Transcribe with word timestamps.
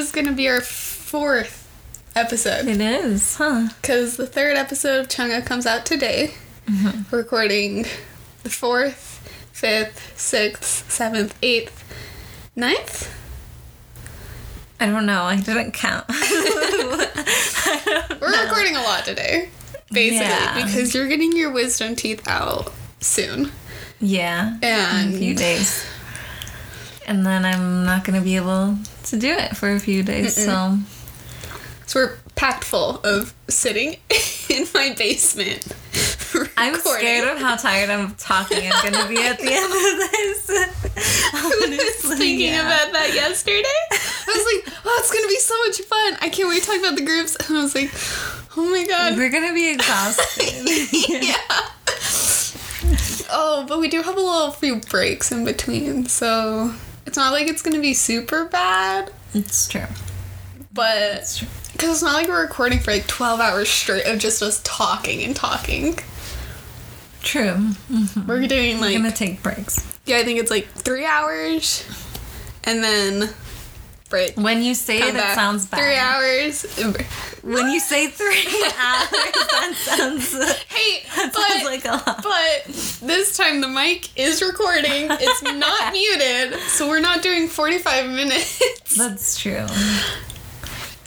This 0.00 0.06
is 0.06 0.12
gonna 0.12 0.32
be 0.32 0.48
our 0.48 0.60
fourth 0.62 1.68
episode 2.16 2.66
It 2.66 2.80
is, 2.80 3.36
huh? 3.36 3.68
because 3.82 4.16
the 4.16 4.26
third 4.26 4.56
episode 4.56 4.98
of 5.00 5.08
Chungha 5.08 5.44
comes 5.44 5.66
out 5.66 5.84
today. 5.84 6.32
We're 7.10 7.18
recording 7.18 7.84
the 8.42 8.48
fourth, 8.50 9.20
fifth, 9.52 10.18
sixth, 10.18 10.90
seventh, 10.90 11.36
eighth, 11.42 11.84
ninth. 12.56 13.14
I 14.80 14.86
don't 14.86 15.04
know. 15.04 15.24
I 15.24 15.36
didn't 15.38 15.72
count. 15.72 16.06
We're 18.20 18.44
recording 18.44 18.76
a 18.76 18.82
lot 18.82 19.04
today, 19.04 19.50
basically, 19.92 20.26
Yeah. 20.26 20.64
because 20.64 20.94
you're 20.94 21.08
getting 21.08 21.36
your 21.36 21.52
wisdom 21.52 21.94
teeth 21.94 22.26
out 22.26 22.72
soon. 23.00 23.52
yeah. 24.00 24.54
In 24.56 24.64
And 24.64 25.14
a 25.14 25.18
few 25.18 25.34
days. 25.34 25.84
And 27.06 27.26
then 27.26 27.44
I'm 27.44 27.84
not 27.84 28.04
going 28.04 28.18
to 28.18 28.24
be 28.24 28.36
able 28.36 28.78
to 29.10 29.18
do 29.18 29.30
it 29.32 29.56
for 29.56 29.70
a 29.70 29.80
few 29.80 30.02
days. 30.02 30.34
So, 30.34 30.78
So 31.86 32.00
we're 32.00 32.18
packed 32.36 32.64
full 32.64 33.00
of 33.04 33.34
sitting 33.48 33.96
in 34.48 34.66
my 34.74 34.94
basement. 34.96 35.66
I'm 36.56 36.76
scared 36.76 37.28
of 37.28 37.38
how 37.38 37.56
tired 37.56 37.90
I'm 37.90 38.14
talking 38.14 38.70
I'm 38.72 38.92
to 38.92 39.08
be 39.08 39.18
at 39.18 39.38
the 39.38 39.52
end 39.52 39.64
of 39.64 40.10
this. 40.10 40.50
I 41.34 42.02
was 42.04 42.18
thinking 42.18 42.52
yeah. 42.52 42.66
about 42.66 42.92
that 42.92 43.12
yesterday. 43.14 43.62
I 43.90 44.26
was 44.26 44.64
like, 44.64 44.74
oh, 44.84 44.98
it's 45.00 45.12
gonna 45.12 45.28
be 45.28 45.38
so 45.38 45.56
much 45.66 45.80
fun. 45.80 46.18
I 46.20 46.28
can't 46.28 46.48
wait 46.48 46.62
to 46.62 46.66
talk 46.66 46.78
about 46.78 46.96
the 46.96 47.04
groups. 47.04 47.36
And 47.48 47.58
I 47.58 47.62
was 47.62 47.74
like, 47.74 47.90
oh 48.56 48.70
my 48.70 48.86
god. 48.86 49.16
We're 49.16 49.30
to 49.30 49.54
be 49.54 49.70
exhausted. 49.70 51.24
yeah. 51.24 51.70
Oh, 53.32 53.64
but 53.68 53.80
we 53.80 53.88
do 53.88 54.02
have 54.02 54.16
a 54.16 54.20
little 54.20 54.50
few 54.50 54.80
breaks 54.80 55.30
in 55.30 55.44
between, 55.44 56.06
so 56.06 56.74
it's 57.10 57.16
not 57.16 57.32
like 57.32 57.48
it's 57.48 57.60
gonna 57.60 57.80
be 57.80 57.92
super 57.92 58.44
bad, 58.44 59.10
it's 59.34 59.66
true. 59.66 59.82
but 60.72 61.42
because 61.72 61.90
it's 61.90 62.02
not 62.04 62.12
like 62.14 62.28
we're 62.28 62.40
recording 62.40 62.78
for 62.78 62.92
like 62.92 63.08
12 63.08 63.40
hours 63.40 63.68
straight 63.68 64.06
of 64.06 64.20
just 64.20 64.40
us 64.44 64.60
talking 64.62 65.24
and 65.24 65.34
talking. 65.34 65.98
True. 67.20 67.56
Mm-hmm. 67.90 68.28
We're 68.28 68.46
doing 68.46 68.78
like, 68.80 68.96
going 68.96 69.10
to 69.10 69.16
take 69.16 69.42
breaks. 69.42 69.98
yeah, 70.06 70.18
I 70.18 70.24
think 70.24 70.38
it's 70.38 70.52
like 70.52 70.68
three 70.68 71.04
hours 71.04 71.84
and 72.62 72.84
then 72.84 73.30
break. 74.10 74.36
When 74.36 74.62
you 74.62 74.74
say 74.74 74.98
it, 74.98 75.14
it 75.14 75.34
sounds 75.34 75.64
bad. 75.66 75.78
Three 75.80 75.96
hours. 75.96 76.64
When 77.42 77.70
you 77.70 77.80
say 77.80 78.08
three 78.08 78.26
hours, 78.78 79.10
that 79.10 79.72
sounds, 79.76 80.32
Hey, 80.68 81.02
that 81.16 81.32
but 81.32 81.40
sounds 81.48 81.64
like 81.64 81.84
a 81.86 81.92
lot. 81.92 82.22
But 82.22 82.64
this 83.00 83.36
time 83.36 83.60
the 83.62 83.68
mic 83.68 84.08
is 84.18 84.42
recording. 84.42 85.06
It's 85.10 85.42
not 85.42 85.92
muted, 85.92 86.60
so 86.68 86.88
we're 86.88 87.00
not 87.00 87.22
doing 87.22 87.48
45 87.48 88.10
minutes. 88.10 88.96
That's 88.96 89.38
true. 89.40 89.66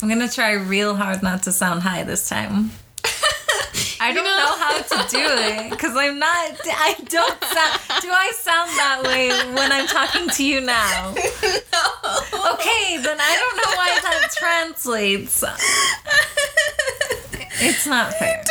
I'm 0.02 0.08
gonna 0.08 0.28
try 0.28 0.52
real 0.52 0.96
hard 0.96 1.22
not 1.22 1.44
to 1.44 1.52
sound 1.52 1.82
high 1.82 2.02
this 2.02 2.28
time. 2.28 2.72
I 4.00 4.12
don't 4.12 4.24
know- 4.24 4.36
know 4.36 4.56
how 4.58 4.82
to 4.82 5.06
do 5.10 5.18
it 5.20 5.70
because 5.70 5.96
I'm 5.96 6.18
not. 6.18 6.60
I 6.66 6.94
don't 7.08 7.42
sound. 7.44 7.80
Do 8.02 8.10
I 8.10 8.32
sound 8.36 8.70
that 8.76 9.02
way 9.04 9.28
when 9.54 9.70
I'm 9.72 9.86
talking 9.86 10.28
to 10.28 10.44
you 10.44 10.60
now? 10.60 11.14
No. 11.72 11.84
Okay, 12.54 12.98
then 12.98 13.18
I 13.20 13.36
don't 13.40 13.56
know 13.56 13.72
why 13.76 13.98
that 14.02 14.30
translates. 14.36 15.44
It's 17.60 17.86
not 17.86 18.12
fair. 18.14 18.42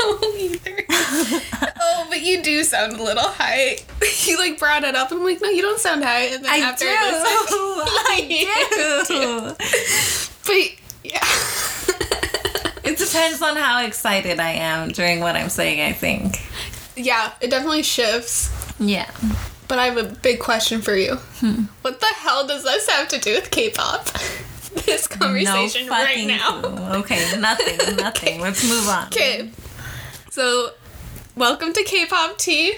no, 0.00 0.18
either. 0.36 0.84
oh, 1.80 2.06
but 2.08 2.20
you 2.22 2.42
do 2.42 2.64
sound 2.64 2.94
a 2.94 3.02
little 3.02 3.28
high. 3.28 3.78
You 4.26 4.38
like 4.38 4.58
brought 4.58 4.84
it 4.84 4.94
up, 4.94 5.10
I'm 5.12 5.22
like, 5.22 5.40
no, 5.42 5.48
you 5.50 5.60
don't 5.62 5.78
sound 5.78 6.02
high. 6.04 6.24
And 6.26 6.44
then 6.44 6.50
I 6.50 6.58
after 6.58 6.84
do. 6.84 6.90
I 6.94 6.96
do. 9.06 9.54
But 10.46 10.70
yeah. 11.04 11.24
It 12.84 12.98
depends 12.98 13.40
on 13.42 13.56
how 13.56 13.82
excited 13.84 14.38
I 14.38 14.50
am 14.52 14.88
during 14.90 15.20
what 15.20 15.36
I'm 15.36 15.48
saying. 15.48 15.80
I 15.80 15.92
think. 15.92 16.46
yeah, 16.96 17.32
it 17.40 17.50
definitely 17.50 17.82
shifts. 17.82 18.50
Yeah. 18.78 19.10
But 19.68 19.78
I 19.78 19.86
have 19.86 19.96
a 19.96 20.04
big 20.04 20.40
question 20.40 20.82
for 20.82 20.94
you. 20.94 21.14
Hmm. 21.40 21.64
What 21.82 22.00
the 22.00 22.06
hell 22.16 22.46
does 22.46 22.62
this 22.64 22.86
have 22.88 23.08
to 23.08 23.18
do 23.18 23.34
with 23.34 23.50
K-pop? 23.50 24.08
This 24.86 25.06
conversation 25.06 25.86
right 25.86 26.08
fucking 26.08 26.26
now. 26.26 26.60
clue. 26.60 26.84
Okay, 26.98 27.38
nothing, 27.38 27.96
nothing. 27.96 28.40
Let's 28.40 28.68
move 28.68 28.88
on. 28.88 29.06
Okay. 29.06 29.48
So, 30.30 30.70
welcome 31.36 31.72
to 31.72 31.82
K-pop 31.84 32.38
tea. 32.38 32.74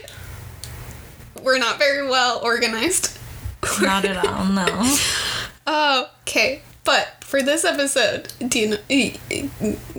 We're 1.42 1.56
not 1.58 1.78
very 1.78 2.06
well 2.06 2.38
organized. 2.44 3.18
Not 3.80 4.04
at 4.04 4.18
all. 4.26 4.44
No. 4.44 4.66
Oh, 5.66 6.10
okay. 6.28 6.60
But 6.86 7.08
for 7.20 7.42
this 7.42 7.64
episode, 7.64 8.32
do 8.48 8.58
you 8.58 8.68
know? 8.68 8.78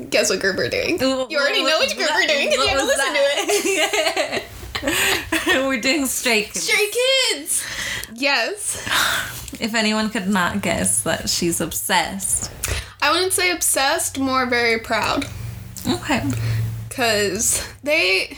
Guess 0.10 0.32
what 0.32 0.40
group 0.40 0.58
we're 0.58 0.70
doing? 0.70 1.00
You 1.00 1.38
already 1.38 1.64
know 1.64 1.78
which 1.80 1.96
group 1.96 2.10
we're 2.16 2.26
doing 2.28 2.50
because 2.50 2.66
you 2.66 2.72
have 2.72 2.80
to 2.80 2.86
listen 2.86 3.14
to 3.14 3.20
it. 4.34 5.68
We're 5.68 5.82
doing 5.82 6.06
straight. 6.06 6.54
Kids. 6.54 6.64
Stray 6.64 6.88
Kids. 7.32 7.66
Yes. 8.14 8.86
If 9.60 9.74
anyone 9.74 10.10
could 10.10 10.28
not 10.28 10.62
guess 10.62 11.02
that 11.04 11.30
she's 11.30 11.60
obsessed. 11.62 12.52
I 13.02 13.12
wouldn't 13.12 13.34
say 13.34 13.52
obsessed, 13.52 14.20
more 14.20 14.46
very 14.46 14.80
proud. 14.80 15.26
Okay. 15.88 16.24
because 16.90 17.66
they 17.84 18.38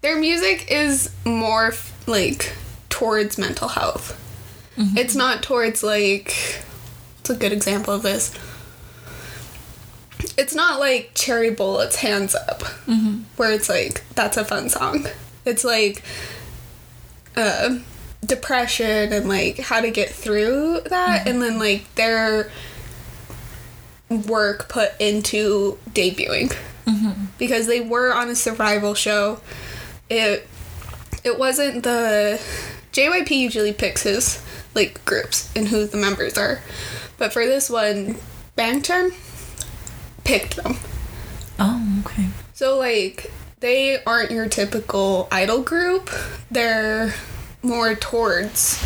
their 0.00 0.18
music 0.18 0.70
is 0.70 1.10
more 1.24 1.72
like 2.06 2.52
towards 2.88 3.36
mental 3.36 3.68
health 3.68 4.18
mm-hmm. 4.76 4.96
it's 4.96 5.14
not 5.14 5.42
towards 5.42 5.82
like 5.82 6.62
it's 7.28 7.36
a 7.36 7.40
good 7.40 7.52
example 7.52 7.92
of 7.92 8.02
this. 8.02 8.32
It's 10.38 10.54
not 10.54 10.78
like 10.78 11.10
cherry 11.14 11.50
bullets 11.50 11.96
hands 11.96 12.36
up 12.36 12.60
mm-hmm. 12.86 13.22
where 13.36 13.52
it's 13.52 13.68
like 13.68 14.04
that's 14.14 14.36
a 14.36 14.44
fun 14.44 14.68
song. 14.68 15.06
It's 15.44 15.64
like 15.64 16.02
uh, 17.36 17.78
depression 18.24 19.12
and 19.12 19.28
like 19.28 19.58
how 19.58 19.80
to 19.80 19.90
get 19.90 20.10
through 20.10 20.82
that 20.86 21.20
mm-hmm. 21.20 21.28
and 21.28 21.42
then 21.42 21.58
like 21.58 21.92
their 21.96 22.50
work 24.08 24.68
put 24.68 24.92
into 25.00 25.78
debuting. 25.90 26.56
Mm-hmm. 26.86 27.24
Because 27.38 27.66
they 27.66 27.80
were 27.80 28.14
on 28.14 28.28
a 28.28 28.36
survival 28.36 28.94
show. 28.94 29.40
It 30.08 30.46
it 31.24 31.40
wasn't 31.40 31.82
the 31.82 32.40
JYP 32.92 33.30
usually 33.30 33.72
picks 33.72 34.04
his 34.04 34.40
like 34.76 35.02
groups 35.04 35.50
and 35.56 35.68
who 35.68 35.86
the 35.86 35.96
members 35.96 36.38
are, 36.38 36.60
but 37.18 37.32
for 37.32 37.44
this 37.46 37.70
one, 37.70 38.16
Bang 38.54 38.82
Chan 38.82 39.12
picked 40.24 40.56
them. 40.56 40.76
Oh, 41.58 42.02
okay. 42.04 42.26
So 42.52 42.78
like 42.78 43.30
they 43.60 44.02
aren't 44.04 44.30
your 44.30 44.48
typical 44.48 45.28
idol 45.30 45.62
group. 45.62 46.10
They're 46.50 47.14
more 47.62 47.94
towards 47.94 48.82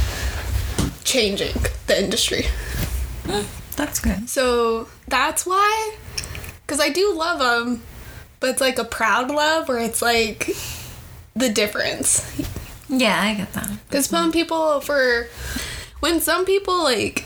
changing 1.05 1.55
the 1.87 2.03
industry. 2.03 2.47
That's 3.77 4.01
good. 4.01 4.29
So 4.29 4.89
that's 5.09 5.47
why, 5.47 5.97
because 6.63 6.81
I 6.81 6.91
do 6.91 7.13
love 7.15 7.39
them, 7.39 7.83
but 8.39 8.51
it's 8.51 8.61
like 8.61 8.79
a 8.79 8.85
proud 8.85 9.31
love 9.31 9.69
where 9.69 9.79
it's 9.79 10.03
like 10.03 10.55
the 11.35 11.49
difference. 11.49 12.25
Yeah, 12.89 13.21
I 13.21 13.35
get 13.35 13.53
that. 13.55 13.71
Because 13.89 14.07
some 14.07 14.33
people, 14.33 14.81
for 14.81 15.28
when 16.01 16.21
some 16.21 16.45
people 16.45 16.83
like, 16.83 17.25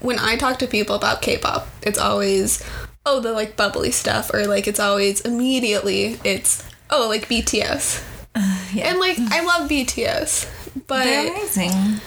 when 0.00 0.18
I 0.18 0.36
talk 0.36 0.58
to 0.60 0.66
people 0.66 0.94
about 0.96 1.22
K-pop, 1.22 1.68
it's 1.82 1.98
always 1.98 2.62
oh 3.06 3.20
the 3.20 3.32
like 3.32 3.56
bubbly 3.56 3.90
stuff, 3.90 4.32
or 4.32 4.46
like 4.46 4.66
it's 4.68 4.80
always 4.80 5.20
immediately 5.22 6.18
it's 6.24 6.62
oh 6.90 7.08
like 7.08 7.28
BTS, 7.28 8.02
Yeah. 8.74 8.88
and 8.90 8.98
like 8.98 9.18
I 9.18 9.42
love 9.44 9.68
BTS, 9.70 10.48
but 10.86 11.04
They're 11.04 11.30
amazing. 11.32 12.00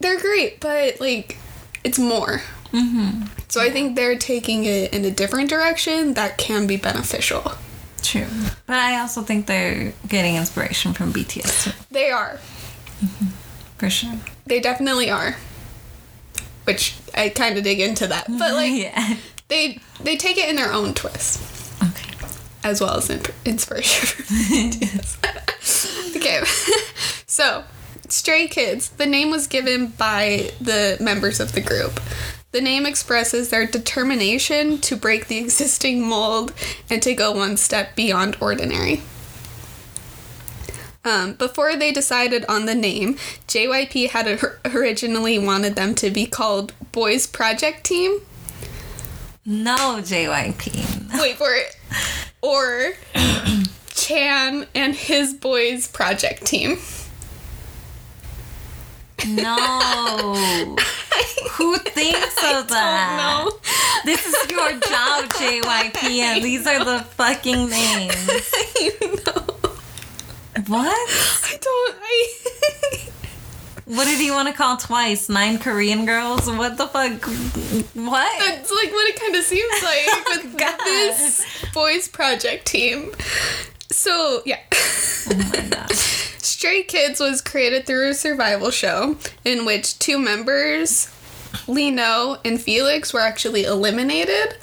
they're 0.00 0.20
great, 0.20 0.60
but 0.60 1.00
like 1.00 1.36
it's 1.82 1.98
more. 1.98 2.40
Mm-hmm. 2.72 3.24
So 3.48 3.60
I 3.60 3.70
think 3.70 3.94
they're 3.94 4.18
taking 4.18 4.64
it 4.64 4.92
in 4.92 5.04
a 5.04 5.10
different 5.10 5.48
direction 5.48 6.14
that 6.14 6.38
can 6.38 6.66
be 6.66 6.76
beneficial. 6.76 7.52
True. 8.02 8.26
But 8.66 8.76
I 8.76 8.98
also 9.00 9.22
think 9.22 9.46
they're 9.46 9.92
getting 10.08 10.34
inspiration 10.36 10.92
from 10.92 11.12
BTS 11.12 11.64
too. 11.64 11.70
They 11.90 12.10
are. 12.10 12.38
For 13.78 13.88
sure. 13.90 14.14
They 14.46 14.60
definitely 14.60 15.08
are. 15.10 15.36
Which 16.64 16.96
I 17.14 17.28
kind 17.28 17.56
of 17.58 17.64
dig 17.64 17.80
into 17.80 18.06
that, 18.06 18.26
but 18.26 18.52
like 18.54 18.72
yeah. 18.72 19.16
they 19.48 19.78
they 20.02 20.16
take 20.16 20.38
it 20.38 20.48
in 20.48 20.56
their 20.56 20.72
own 20.72 20.94
twist 20.94 21.40
Okay. 21.82 22.14
as 22.62 22.80
well 22.80 22.96
as 22.96 23.10
imp- 23.10 23.34
inspiration. 23.44 24.24
okay, 26.16 26.42
so 27.26 27.64
Stray 28.08 28.46
Kids. 28.48 28.90
The 28.90 29.06
name 29.06 29.30
was 29.30 29.46
given 29.46 29.88
by 29.88 30.50
the 30.60 30.96
members 31.00 31.40
of 31.40 31.52
the 31.52 31.60
group. 31.60 32.00
The 32.52 32.60
name 32.60 32.86
expresses 32.86 33.48
their 33.50 33.66
determination 33.66 34.78
to 34.82 34.94
break 34.96 35.26
the 35.26 35.38
existing 35.38 36.06
mold 36.06 36.52
and 36.88 37.02
to 37.02 37.12
go 37.14 37.32
one 37.32 37.56
step 37.56 37.96
beyond 37.96 38.36
ordinary. 38.40 39.02
Um, 41.04 41.34
before 41.34 41.76
they 41.76 41.92
decided 41.92 42.44
on 42.48 42.64
the 42.66 42.74
name, 42.74 43.16
JYP 43.46 44.10
had 44.10 44.26
or- 44.42 44.60
originally 44.64 45.38
wanted 45.38 45.76
them 45.76 45.94
to 45.96 46.10
be 46.10 46.26
called 46.26 46.72
Boys 46.92 47.26
Project 47.26 47.84
Team. 47.84 48.20
No, 49.44 49.98
JYP. 50.00 51.20
Wait 51.20 51.36
for 51.36 51.52
it. 51.54 51.76
Or 52.40 52.94
Chan 53.94 54.66
and 54.74 54.94
his 54.94 55.34
boys 55.34 55.86
project 55.88 56.44
team. 56.46 56.78
No. 59.26 60.34
Who 61.52 61.78
thinks 61.78 62.36
of 62.44 62.68
that? 62.68 63.44
No. 63.46 63.50
This 64.04 64.26
is 64.26 64.50
your 64.50 64.72
job, 64.72 65.24
JYP, 65.30 66.02
and 66.18 66.44
these 66.44 66.66
are 66.66 66.84
the 66.84 67.00
fucking 67.00 67.70
names. 67.70 68.52
no. 69.26 69.63
What? 70.66 70.86
I 70.86 71.58
don't. 71.60 71.96
I. 72.00 73.00
What 73.86 74.06
did 74.06 74.18
he 74.18 74.30
want 74.30 74.48
to 74.48 74.54
call 74.54 74.78
twice? 74.78 75.28
Nine 75.28 75.58
Korean 75.58 76.06
girls? 76.06 76.46
What 76.46 76.78
the 76.78 76.86
fuck? 76.86 77.22
What? 77.94 78.38
That's 78.38 78.70
like 78.70 78.90
what 78.90 79.08
it 79.08 79.20
kind 79.20 79.36
of 79.36 79.44
seems 79.44 79.82
like 79.82 80.26
with 80.42 80.58
God. 80.58 80.78
this 80.78 81.44
boys 81.74 82.08
project 82.08 82.64
team. 82.66 83.12
So 83.90 84.40
yeah. 84.46 84.60
Oh 84.72 85.50
my 85.52 85.68
god. 85.68 85.92
Stray 85.92 86.82
Kids 86.82 87.20
was 87.20 87.42
created 87.42 87.84
through 87.86 88.08
a 88.08 88.14
survival 88.14 88.70
show 88.70 89.18
in 89.44 89.66
which 89.66 89.98
two 89.98 90.18
members, 90.18 91.12
Lee 91.68 91.90
Know 91.90 92.38
and 92.42 92.58
Felix, 92.58 93.12
were 93.12 93.20
actually 93.20 93.64
eliminated, 93.64 94.56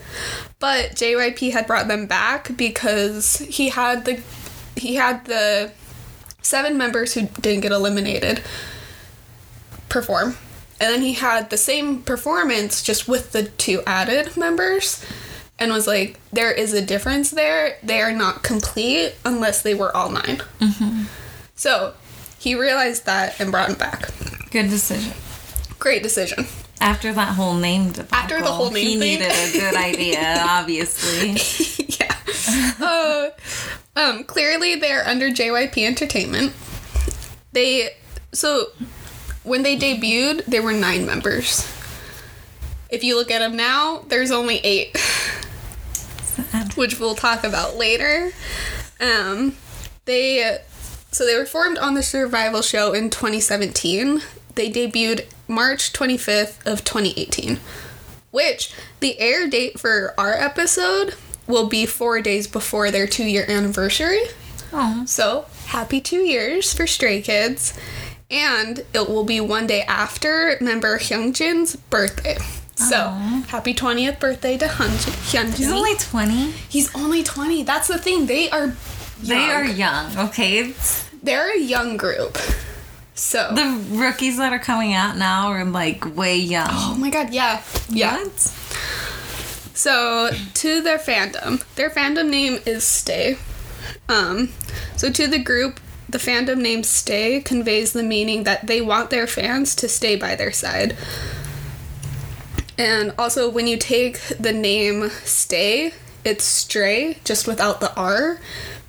but 0.58 0.96
JYP 0.96 1.52
had 1.52 1.68
brought 1.68 1.88
them 1.88 2.08
back 2.08 2.58
because 2.58 3.38
he 3.38 3.70
had 3.70 4.06
the 4.06 4.20
he 4.76 4.96
had 4.96 5.26
the 5.26 5.72
seven 6.42 6.78
members 6.78 7.14
who 7.14 7.28
didn't 7.42 7.62
get 7.62 7.72
eliminated 7.72 8.42
perform. 9.90 10.38
And 10.80 10.92
then 10.94 11.02
he 11.02 11.14
had 11.14 11.50
the 11.50 11.58
same 11.58 12.02
performance 12.02 12.82
just 12.82 13.08
with 13.08 13.34
the 13.34 13.44
two 13.44 13.84
added 13.86 14.36
members 14.36 15.06
and 15.60 15.72
was 15.72 15.86
like, 15.86 16.20
there 16.34 16.52
is 16.52 16.74
a 16.74 16.84
difference 16.84 17.30
there. 17.30 17.78
They 17.84 18.02
are 18.02 18.12
not 18.12 18.42
complete 18.42 19.14
unless 19.24 19.62
they 19.62 19.76
were 19.76 19.96
all 19.96 20.10
9 20.10 20.24
mm-hmm. 20.24 21.04
So 21.56 21.94
he 22.40 22.56
realized 22.56 23.06
that 23.06 23.40
and 23.40 23.52
brought 23.52 23.70
him 23.70 23.76
back. 23.76 24.10
Good 24.50 24.70
decision. 24.72 25.14
Great 25.78 26.02
decision. 26.02 26.48
After 26.80 27.14
that 27.14 27.36
whole 27.36 27.54
name 27.54 27.92
debacle, 27.92 28.18
After 28.18 28.40
the 28.42 28.52
whole 28.52 28.72
name 28.72 28.88
he 28.88 28.98
thing. 28.98 29.20
needed 29.20 29.32
a 29.32 29.52
good 29.52 29.76
idea, 29.76 30.38
obviously. 30.50 31.38
yeah. 32.00 32.16
Uh, 32.82 33.30
um, 33.96 34.24
clearly, 34.24 34.76
they're 34.76 35.08
under 35.08 35.30
JYP 35.30 35.86
Entertainment. 35.86 36.54
They 37.52 37.90
so 38.32 38.68
when 39.44 39.64
they 39.64 39.78
debuted, 39.78 40.46
there 40.46 40.64
were 40.64 40.74
nine 40.74 41.06
members. 41.06 41.68
If 42.90 43.04
you 43.04 43.16
look 43.16 43.30
at 43.32 43.40
them 43.40 43.56
now, 43.56 44.04
there's 44.08 44.32
only 44.32 44.58
eight, 44.58 44.98
which 46.76 47.00
we'll 47.00 47.16
talk 47.16 47.44
about 47.44 47.76
later. 47.76 48.32
Um, 49.00 49.56
they 50.06 50.60
so 51.12 51.26
they 51.26 51.38
were 51.38 51.46
formed 51.46 51.78
on 51.78 51.94
the 51.94 52.04
survival 52.04 52.62
show 52.62 52.94
in 52.94 53.10
2017. 53.10 54.22
They 54.56 54.72
debuted 54.72 55.28
March 55.48 55.94
25th 55.94 56.66
of 56.66 56.84
2018 56.84 57.60
which 58.32 58.74
the 59.02 59.20
air 59.20 59.48
date 59.48 59.80
for 59.80 60.14
our 60.18 60.34
episode 60.34 61.16
will 61.52 61.68
be 61.68 61.86
four 61.86 62.22
days 62.22 62.48
before 62.48 62.90
their 62.90 63.06
two 63.08 63.26
year 63.26 63.46
anniversary. 63.48 64.22
Oh, 64.74 65.04
So, 65.06 65.46
happy 65.68 66.00
two 66.02 66.22
years 66.22 66.74
for 66.74 66.88
Stray 66.88 67.22
Kids. 67.22 67.74
And 68.30 68.86
it 68.94 69.10
will 69.10 69.26
be 69.26 69.42
one 69.42 69.68
day 69.68 69.82
after 69.82 70.58
member 70.62 70.98
Hyunjin's 70.98 71.76
birthday. 71.76 72.38
So, 72.76 72.96
Aw. 73.12 73.44
happy 73.50 73.74
20th 73.74 74.20
birthday 74.20 74.58
to 74.58 74.66
Hyunjin. 74.66 75.54
he's 75.58 75.70
only 75.72 75.96
20. 75.96 76.52
He's 76.70 76.96
only 76.96 77.22
20. 77.24 77.64
That's 77.64 77.88
the 77.90 77.98
thing. 78.00 78.26
They 78.28 78.50
are 78.50 78.74
They 79.22 79.52
are 79.52 79.66
young, 79.66 80.18
okay? 80.18 80.74
They're 81.22 81.54
a 81.54 81.60
young 81.60 81.98
group. 81.98 82.38
So, 83.14 83.52
The 83.54 83.80
rookies 83.92 84.38
that 84.38 84.52
are 84.54 84.58
coming 84.60 84.94
out 84.94 85.18
now 85.18 85.50
are 85.50 85.66
like 85.66 86.16
way 86.16 86.38
young. 86.38 86.70
oh 86.72 86.96
my 86.98 87.10
god, 87.12 87.32
yeah. 87.34 87.62
Yeah. 87.90 88.18
What? 88.18 88.54
So 89.82 90.30
to 90.30 90.82
their 90.82 91.00
fandom, 91.00 91.64
their 91.74 91.90
fandom 91.90 92.30
name 92.30 92.60
is 92.68 92.84
Stay. 92.84 93.40
Um, 94.08 94.50
so 94.96 95.12
to 95.12 95.26
the 95.26 95.40
group, 95.40 95.80
the 96.08 96.20
fandom 96.20 96.60
name 96.60 96.84
Stay 96.84 97.42
conveys 97.42 97.92
the 97.92 98.04
meaning 98.04 98.44
that 98.44 98.68
they 98.68 98.80
want 98.80 99.10
their 99.10 99.26
fans 99.26 99.74
to 99.78 99.90
stay 99.90 100.16
by 100.16 100.36
their 100.36 100.52
side. 100.52 100.96
And 102.78 103.12
also, 103.18 103.50
when 103.50 103.66
you 103.66 103.76
take 103.76 104.22
the 104.40 104.54
name 104.54 105.10
Stay, 105.24 105.94
it's 106.24 106.44
Stray, 106.44 107.18
just 107.24 107.48
without 107.48 107.80
the 107.80 107.92
R, 107.96 108.40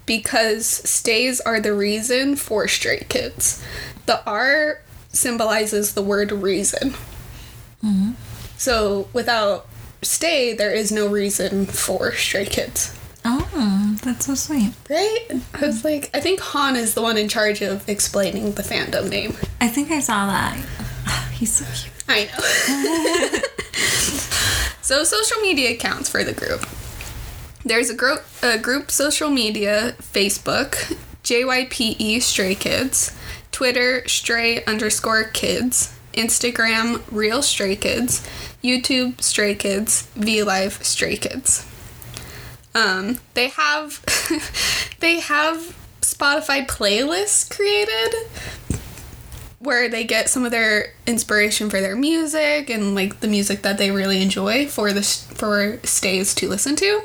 because 0.04 0.66
stays 0.66 1.40
are 1.40 1.58
the 1.58 1.72
reason 1.72 2.36
for 2.36 2.68
Stray 2.68 3.06
Kids. 3.08 3.64
The 4.04 4.22
R 4.26 4.82
symbolizes 5.08 5.94
the 5.94 6.02
word 6.02 6.32
reason. 6.32 6.92
So 8.58 9.08
without 9.14 9.66
stay, 10.02 10.52
there 10.52 10.72
is 10.72 10.92
no 10.92 11.08
reason 11.08 11.66
for 11.66 12.12
Stray 12.12 12.46
Kids. 12.46 12.96
Oh, 13.24 13.96
that's 14.02 14.26
so 14.26 14.34
sweet. 14.34 14.72
Right? 14.90 15.26
I 15.54 15.66
was 15.66 15.84
like, 15.84 16.10
I 16.12 16.20
think 16.20 16.40
Han 16.40 16.76
is 16.76 16.94
the 16.94 17.02
one 17.02 17.16
in 17.16 17.28
charge 17.28 17.62
of 17.62 17.88
explaining 17.88 18.52
the 18.52 18.62
fandom 18.62 19.08
name. 19.08 19.36
I 19.60 19.68
think 19.68 19.90
I 19.90 20.00
saw 20.00 20.26
that. 20.26 20.56
He's 21.32 21.52
so 21.52 21.64
cute. 21.64 21.92
I 22.08 22.24
know. 22.24 23.38
so, 24.82 25.04
social 25.04 25.40
media 25.40 25.70
accounts 25.72 26.08
for 26.08 26.24
the 26.24 26.32
group. 26.32 26.66
There's 27.64 27.90
a, 27.90 27.94
gro- 27.94 28.18
a 28.42 28.58
group 28.58 28.90
social 28.90 29.30
media 29.30 29.94
Facebook, 30.00 30.96
JYPE 31.22 32.20
Stray 32.20 32.56
Kids, 32.56 33.16
Twitter 33.52 34.06
Stray 34.08 34.64
underscore 34.64 35.24
Kids, 35.24 35.96
Instagram 36.14 37.02
Real 37.10 37.40
Stray 37.40 37.76
Kids, 37.76 38.26
YouTube 38.62 39.20
Stray 39.20 39.54
Kids, 39.54 40.08
VLive 40.16 40.82
Stray 40.82 41.16
Kids. 41.16 41.66
Um, 42.74 43.18
they 43.34 43.48
have 43.48 44.02
they 45.00 45.20
have 45.20 45.76
Spotify 46.00 46.66
playlists 46.66 47.54
created 47.54 48.14
where 49.58 49.88
they 49.88 50.02
get 50.02 50.28
some 50.28 50.44
of 50.44 50.50
their 50.50 50.92
inspiration 51.06 51.70
for 51.70 51.80
their 51.80 51.94
music 51.94 52.68
and 52.68 52.94
like 52.94 53.20
the 53.20 53.28
music 53.28 53.62
that 53.62 53.78
they 53.78 53.90
really 53.90 54.20
enjoy 54.20 54.66
for 54.66 54.92
the 54.92 55.02
for 55.02 55.78
stays 55.84 56.34
to 56.34 56.48
listen 56.48 56.74
to. 56.76 57.02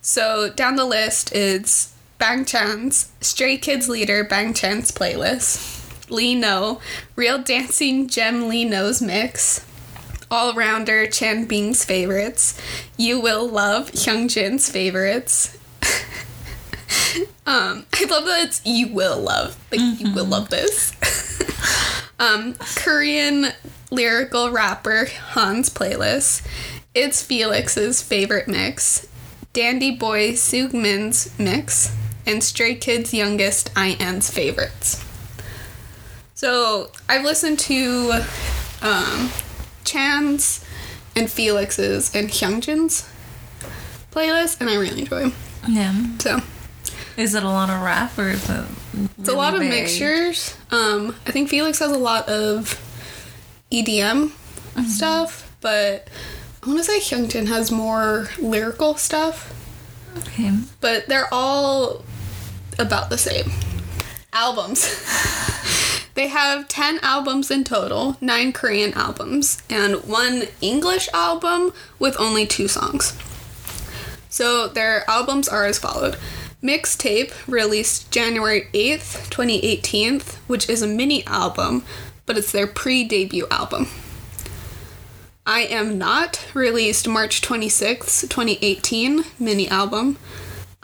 So 0.00 0.50
down 0.50 0.76
the 0.76 0.84
list 0.84 1.34
is 1.34 1.92
Bang 2.18 2.44
Chan's 2.44 3.10
Stray 3.20 3.56
Kids 3.56 3.88
leader 3.88 4.22
Bang 4.22 4.54
Chan's 4.54 4.92
playlist, 4.92 6.08
Lee 6.10 6.34
Know, 6.34 6.80
Real 7.16 7.42
Dancing 7.42 8.06
Gem 8.06 8.48
Lee 8.48 8.64
Know's 8.64 9.02
mix, 9.02 9.66
All 10.32 10.54
Rounder 10.54 11.06
Changbin's 11.06 11.84
favorites, 11.84 12.58
You 12.96 13.20
Will 13.20 13.46
Love 13.46 13.90
Hyunjin's 13.92 14.70
favorites. 14.70 15.58
um, 17.46 17.84
I 17.92 18.04
love 18.08 18.24
that 18.24 18.44
it's 18.44 18.62
you 18.64 18.88
will 18.88 19.20
love. 19.20 19.62
Like 19.70 20.00
you 20.00 20.14
will 20.14 20.24
love 20.24 20.48
this. 20.48 20.94
um, 22.18 22.54
Korean 22.76 23.48
lyrical 23.90 24.50
rapper 24.50 25.04
Han's 25.04 25.68
playlist. 25.68 26.46
It's 26.94 27.22
Felix's 27.22 28.00
favorite 28.00 28.48
mix. 28.48 29.06
Dandy 29.52 29.94
Boy 29.94 30.30
Seungmin's 30.30 31.38
mix. 31.38 31.94
And 32.24 32.42
Stray 32.42 32.76
Kids' 32.76 33.12
youngest 33.12 33.70
IN's 33.76 34.30
favorites. 34.30 35.04
So 36.34 36.90
I've 37.06 37.22
listened 37.22 37.58
to 37.58 38.24
um, 38.80 39.30
Chan's 39.84 40.64
and 41.16 41.30
Felix's 41.30 42.14
and 42.14 42.28
Hyunjin's 42.28 43.08
playlist, 44.10 44.60
and 44.60 44.68
I 44.70 44.74
really 44.76 45.00
enjoy 45.02 45.20
them. 45.28 45.32
Yeah. 45.68 45.94
So 46.18 46.40
Is 47.16 47.34
it 47.34 47.42
a 47.42 47.48
lot 47.48 47.70
of 47.70 47.80
rap 47.82 48.18
or 48.18 48.28
is 48.30 48.48
it? 48.48 48.64
it's 49.18 49.28
a 49.28 49.34
lot 49.34 49.54
of 49.54 49.60
mixtures. 49.60 50.56
Um, 50.70 51.14
I 51.26 51.30
think 51.30 51.48
Felix 51.48 51.78
has 51.78 51.90
a 51.92 51.98
lot 51.98 52.28
of 52.28 52.80
EDM 53.70 54.32
stuff, 54.86 55.54
but 55.60 56.08
I 56.62 56.66
want 56.66 56.78
to 56.78 56.84
say 56.84 56.98
Hyunjin 56.98 57.48
has 57.48 57.70
more 57.70 58.28
lyrical 58.38 58.96
stuff. 58.96 59.52
Okay. 60.18 60.52
But 60.80 61.06
they're 61.08 61.32
all 61.32 62.04
about 62.78 63.08
the 63.10 63.18
same 63.18 63.50
albums. 64.32 64.84
they 66.14 66.28
have 66.28 66.68
10 66.68 66.98
albums 67.02 67.50
in 67.50 67.64
total, 67.64 68.16
9 68.20 68.52
Korean 68.52 68.92
albums, 68.94 69.62
and 69.70 69.96
one 70.04 70.44
English 70.60 71.08
album 71.14 71.72
with 71.98 72.18
only 72.18 72.46
two 72.46 72.68
songs. 72.68 73.16
So 74.28 74.66
their 74.68 75.08
albums 75.08 75.48
are 75.48 75.66
as 75.66 75.78
followed 75.78 76.16
Mixtape 76.62 77.32
released 77.48 78.10
January 78.10 78.68
8th, 78.72 79.28
2018, 79.30 80.20
which 80.46 80.68
is 80.68 80.80
a 80.80 80.86
mini 80.86 81.26
album, 81.26 81.84
but 82.24 82.38
it's 82.38 82.52
their 82.52 82.66
pre 82.66 83.02
debut 83.02 83.46
album. 83.50 83.88
I 85.44 85.62
Am 85.62 85.98
Not 85.98 86.46
released 86.54 87.08
March 87.08 87.40
26th, 87.42 88.28
2018, 88.28 89.24
mini 89.40 89.68
album. 89.68 90.18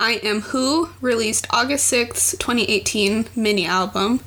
I 0.00 0.14
Am 0.24 0.40
Who 0.40 0.90
released 1.00 1.46
August 1.50 1.92
6th, 1.92 2.38
2018, 2.40 3.28
mini 3.36 3.64
album. 3.64 4.20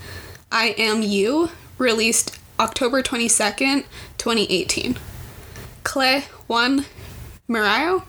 I 0.53 0.75
Am 0.77 1.01
You 1.01 1.49
released 1.77 2.37
October 2.59 3.01
22nd, 3.01 3.85
2018. 4.17 4.97
Clé 5.83 6.23
1 6.47 6.85
Miroh 7.49 8.03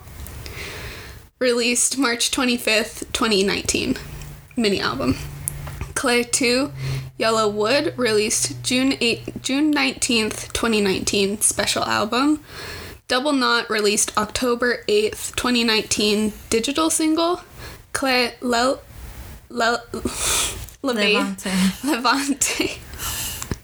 released 1.38 1.96
March 1.96 2.32
25th, 2.32 3.12
2019, 3.12 3.96
mini 4.56 4.80
album. 4.80 5.14
Clé 5.94 6.28
2 6.28 6.72
Yellow 7.16 7.48
Wood 7.48 7.94
released 7.96 8.60
June 8.64 8.94
8 9.00 9.40
June 9.40 9.72
19th, 9.72 10.52
2019, 10.52 11.40
special 11.42 11.84
album. 11.84 12.42
Double 13.06 13.32
Knot 13.32 13.70
released 13.70 14.18
October 14.18 14.82
8th, 14.88 15.36
2019, 15.36 16.32
digital 16.50 16.90
single. 16.90 17.42
Clé 17.92 18.32
Le 18.40 18.80
Le 19.48 19.78
Levante 20.82 21.50
Levante. 21.84 22.78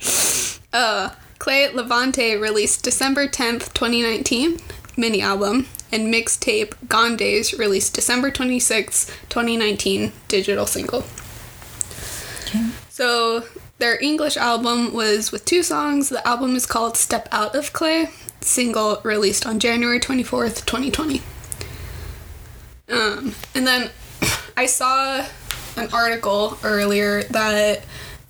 Uh, 0.71 1.11
Clé 1.39 1.73
Levante 1.73 2.37
released 2.37 2.85
December 2.85 3.27
10th, 3.27 3.73
2019, 3.73 4.59
mini 4.99 5.23
album, 5.23 5.67
and 5.91 6.13
mixtape 6.13 6.75
Gone 6.89 7.17
Days 7.17 7.59
released 7.59 7.95
December 7.95 8.31
26th, 8.31 9.07
2019, 9.31 10.13
digital 10.29 10.67
single. 10.67 11.05
Okay. 12.43 12.67
So 12.91 13.45
their 13.79 13.99
English 14.03 14.37
album 14.37 14.93
was 14.93 15.33
with 15.33 15.45
two 15.45 15.63
songs. 15.63 16.11
The 16.11 16.27
album 16.27 16.55
is 16.55 16.67
called 16.67 16.97
Step 16.97 17.29
Out 17.33 17.55
of 17.55 17.73
Clé, 17.73 18.11
single 18.43 19.01
released 19.05 19.47
on 19.47 19.59
January 19.59 20.01
24th, 20.01 20.67
2020. 20.67 21.23
Um, 22.91 23.35
and 23.55 23.67
then 23.67 23.91
I 24.57 24.67
saw 24.67 25.25
an 25.79 25.89
article 25.93 26.59
earlier 26.65 27.23
that 27.25 27.83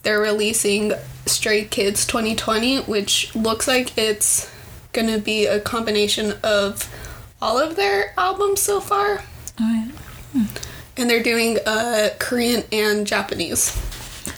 they're 0.03 0.21
releasing 0.21 0.93
Stray 1.27 1.65
Kids 1.65 2.07
2020, 2.07 2.81
which 2.83 3.35
looks 3.35 3.67
like 3.67 3.97
it's 3.99 4.53
gonna 4.93 5.19
be 5.19 5.47
a 5.47 5.61
combination 5.61 6.35
of 6.43 6.93
all 7.41 7.59
of 7.59 7.77
their 7.77 8.13
albums 8.17 8.61
so 8.61 8.81
far. 8.81 9.23
Alright. 9.61 9.95
And 10.97 11.09
they're 11.09 11.23
doing 11.23 11.59
uh, 11.67 12.11
Korean 12.19 12.65
and 12.73 13.07
Japanese. 13.07 13.73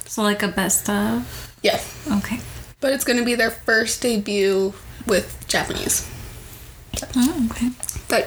So 0.06 0.22
like 0.22 0.42
a 0.42 0.48
best 0.48 0.88
of. 0.88 1.54
Yeah. 1.62 1.80
Okay. 2.10 2.40
But 2.80 2.92
it's 2.92 3.04
gonna 3.04 3.24
be 3.24 3.34
their 3.34 3.50
first 3.50 4.02
debut 4.02 4.74
with 5.06 5.44
Japanese. 5.48 6.10
Oh, 7.16 7.48
okay. 7.50 7.68
That 8.08 8.24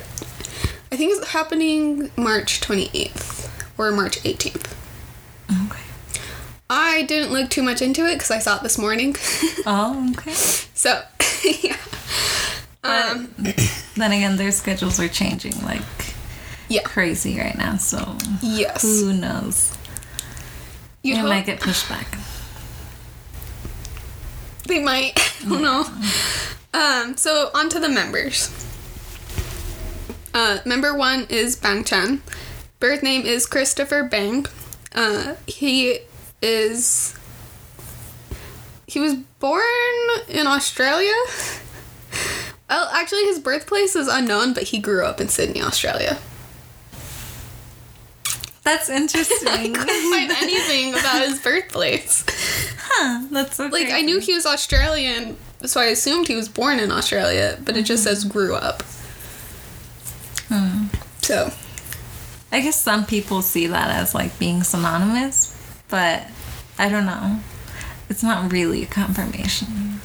I 0.91 0.95
think 0.95 1.11
is 1.11 1.27
happening 1.27 2.11
March 2.15 2.61
28th 2.61 3.42
or 3.85 3.91
March 3.91 4.19
18th. 4.23 4.73
Okay. 5.67 5.79
I 6.69 7.03
didn't 7.03 7.31
look 7.33 7.49
too 7.49 7.61
much 7.63 7.81
into 7.81 8.05
it 8.07 8.13
because 8.15 8.31
I 8.31 8.39
saw 8.39 8.57
it 8.57 8.63
this 8.63 8.77
morning. 8.77 9.15
Oh, 9.65 10.09
okay. 10.11 10.31
so, 10.33 11.01
yeah. 11.61 11.77
Um, 12.83 13.33
Then 13.95 14.11
again, 14.11 14.35
their 14.35 14.51
schedules 14.51 14.99
are 14.99 15.07
changing 15.07 15.53
like 15.63 15.81
yeah. 16.67 16.81
crazy 16.81 17.39
right 17.39 17.57
now, 17.57 17.77
so 17.77 18.17
Yes. 18.41 18.81
who 18.81 19.13
knows? 19.13 19.77
You'd 21.01 21.19
it 21.19 21.23
might 21.23 21.45
get 21.45 21.59
pushed 21.61 21.87
back. 21.87 22.17
they 24.67 24.83
might. 24.83 25.13
I 25.45 25.49
don't 25.49 25.61
know. 25.61 25.85
Um, 26.73 27.15
so, 27.17 27.51
on 27.53 27.69
to 27.69 27.79
the 27.79 27.89
members. 27.89 28.49
Uh, 30.33 30.57
member 30.65 30.93
one 30.95 31.27
is 31.29 31.55
Bang 31.55 31.83
Chan. 31.83 32.21
Birth 32.83 33.01
name 33.01 33.25
is 33.25 33.45
Christopher 33.45 34.03
Bang. 34.03 34.45
Uh, 34.93 35.35
he 35.47 35.99
is. 36.41 37.17
He 38.85 38.99
was 38.99 39.13
born 39.39 39.63
in 40.27 40.47
Australia. 40.47 41.15
Well, 42.69 42.89
actually, 42.91 43.23
his 43.23 43.39
birthplace 43.39 43.95
is 43.95 44.09
unknown, 44.09 44.53
but 44.53 44.63
he 44.63 44.79
grew 44.79 45.05
up 45.05 45.21
in 45.21 45.29
Sydney, 45.29 45.61
Australia. 45.61 46.17
That's 48.63 48.89
I 48.89 48.97
interesting. 48.97 49.73
couldn't 49.73 50.11
find 50.11 50.31
anything 50.31 50.93
about 50.93 51.25
his 51.25 51.39
birthplace. 51.39 52.25
huh, 52.81 53.27
that's 53.31 53.55
so 53.55 53.67
Like, 53.67 53.91
I 53.91 54.01
knew 54.01 54.19
he 54.19 54.33
was 54.33 54.45
Australian, 54.45 55.37
so 55.65 55.79
I 55.79 55.85
assumed 55.85 56.27
he 56.27 56.35
was 56.35 56.49
born 56.49 56.81
in 56.81 56.91
Australia, 56.91 57.57
but 57.63 57.77
it 57.77 57.83
just 57.83 58.03
says 58.03 58.25
grew 58.25 58.55
up. 58.55 58.81
Hmm. 60.49 60.87
So, 61.21 61.53
I 62.53 62.61
guess 62.61 62.79
some 62.79 63.07
people 63.07 63.41
see 63.41 63.65
that 63.65 63.89
as 63.89 64.13
like 64.13 64.37
being 64.37 64.61
synonymous, 64.61 65.59
but 65.89 66.27
I 66.77 66.87
don't 66.87 67.07
know. 67.07 67.39
It's 68.09 68.21
not 68.21 68.51
really 68.51 68.83
a 68.83 68.85
confirmation. 68.85 69.99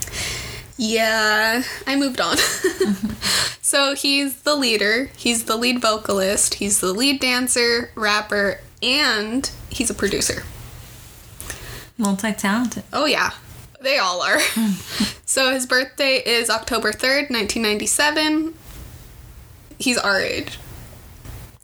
yeah, 0.78 1.62
I 1.87 1.97
moved 1.97 2.23
on. 2.23 2.38
Mm-hmm. 2.38 3.59
so, 3.62 3.95
he's 3.95 4.40
the 4.43 4.57
leader, 4.57 5.11
he's 5.14 5.45
the 5.45 5.57
lead 5.57 5.83
vocalist, 5.83 6.55
he's 6.55 6.81
the 6.81 6.95
lead 6.95 7.21
dancer, 7.21 7.90
rapper, 7.95 8.61
and 8.83 9.50
he's 9.69 9.90
a 9.90 9.95
producer. 9.95 10.43
Multi 11.99 12.33
talented. 12.33 12.85
Oh, 12.95 13.05
yeah. 13.05 13.33
They 13.83 13.99
all 13.99 14.23
are. 14.23 14.40
so 15.26 15.52
his 15.52 15.67
birthday 15.67 16.23
is 16.25 16.49
October 16.49 16.93
3rd, 16.93 17.28
1997. 17.28 18.55
He's 19.78 19.99
our 19.99 20.19
age. 20.19 20.59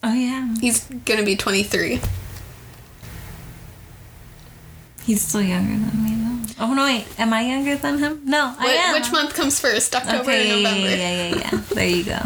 Oh 0.07 0.13
yeah. 0.13 0.55
He's 0.61 0.85
gonna 1.07 1.23
be 1.25 1.35
23. 1.35 2.01
He's 5.05 5.23
still 5.23 5.43
younger 5.43 5.73
than 5.87 6.05
me 6.05 6.15
though. 6.15 6.65
Oh 6.67 6.75
no 6.75 6.85
wait, 6.85 7.07
am 7.19 7.33
I 7.33 7.43
younger 7.43 7.77
than 7.77 7.99
him? 7.99 8.21
No, 8.25 8.55
I 8.59 8.67
am. 8.67 8.93
Which 8.95 9.11
month 9.13 9.35
comes 9.35 9.59
first? 9.61 9.95
October 9.95 10.23
Okay, 10.23 10.51
or 10.53 10.57
November? 10.63 10.89
yeah, 10.89 10.97
yeah, 10.97 11.29
yeah, 11.29 11.51
yeah. 11.53 11.61
There 11.71 11.89
you 11.89 12.05
go. 12.05 12.19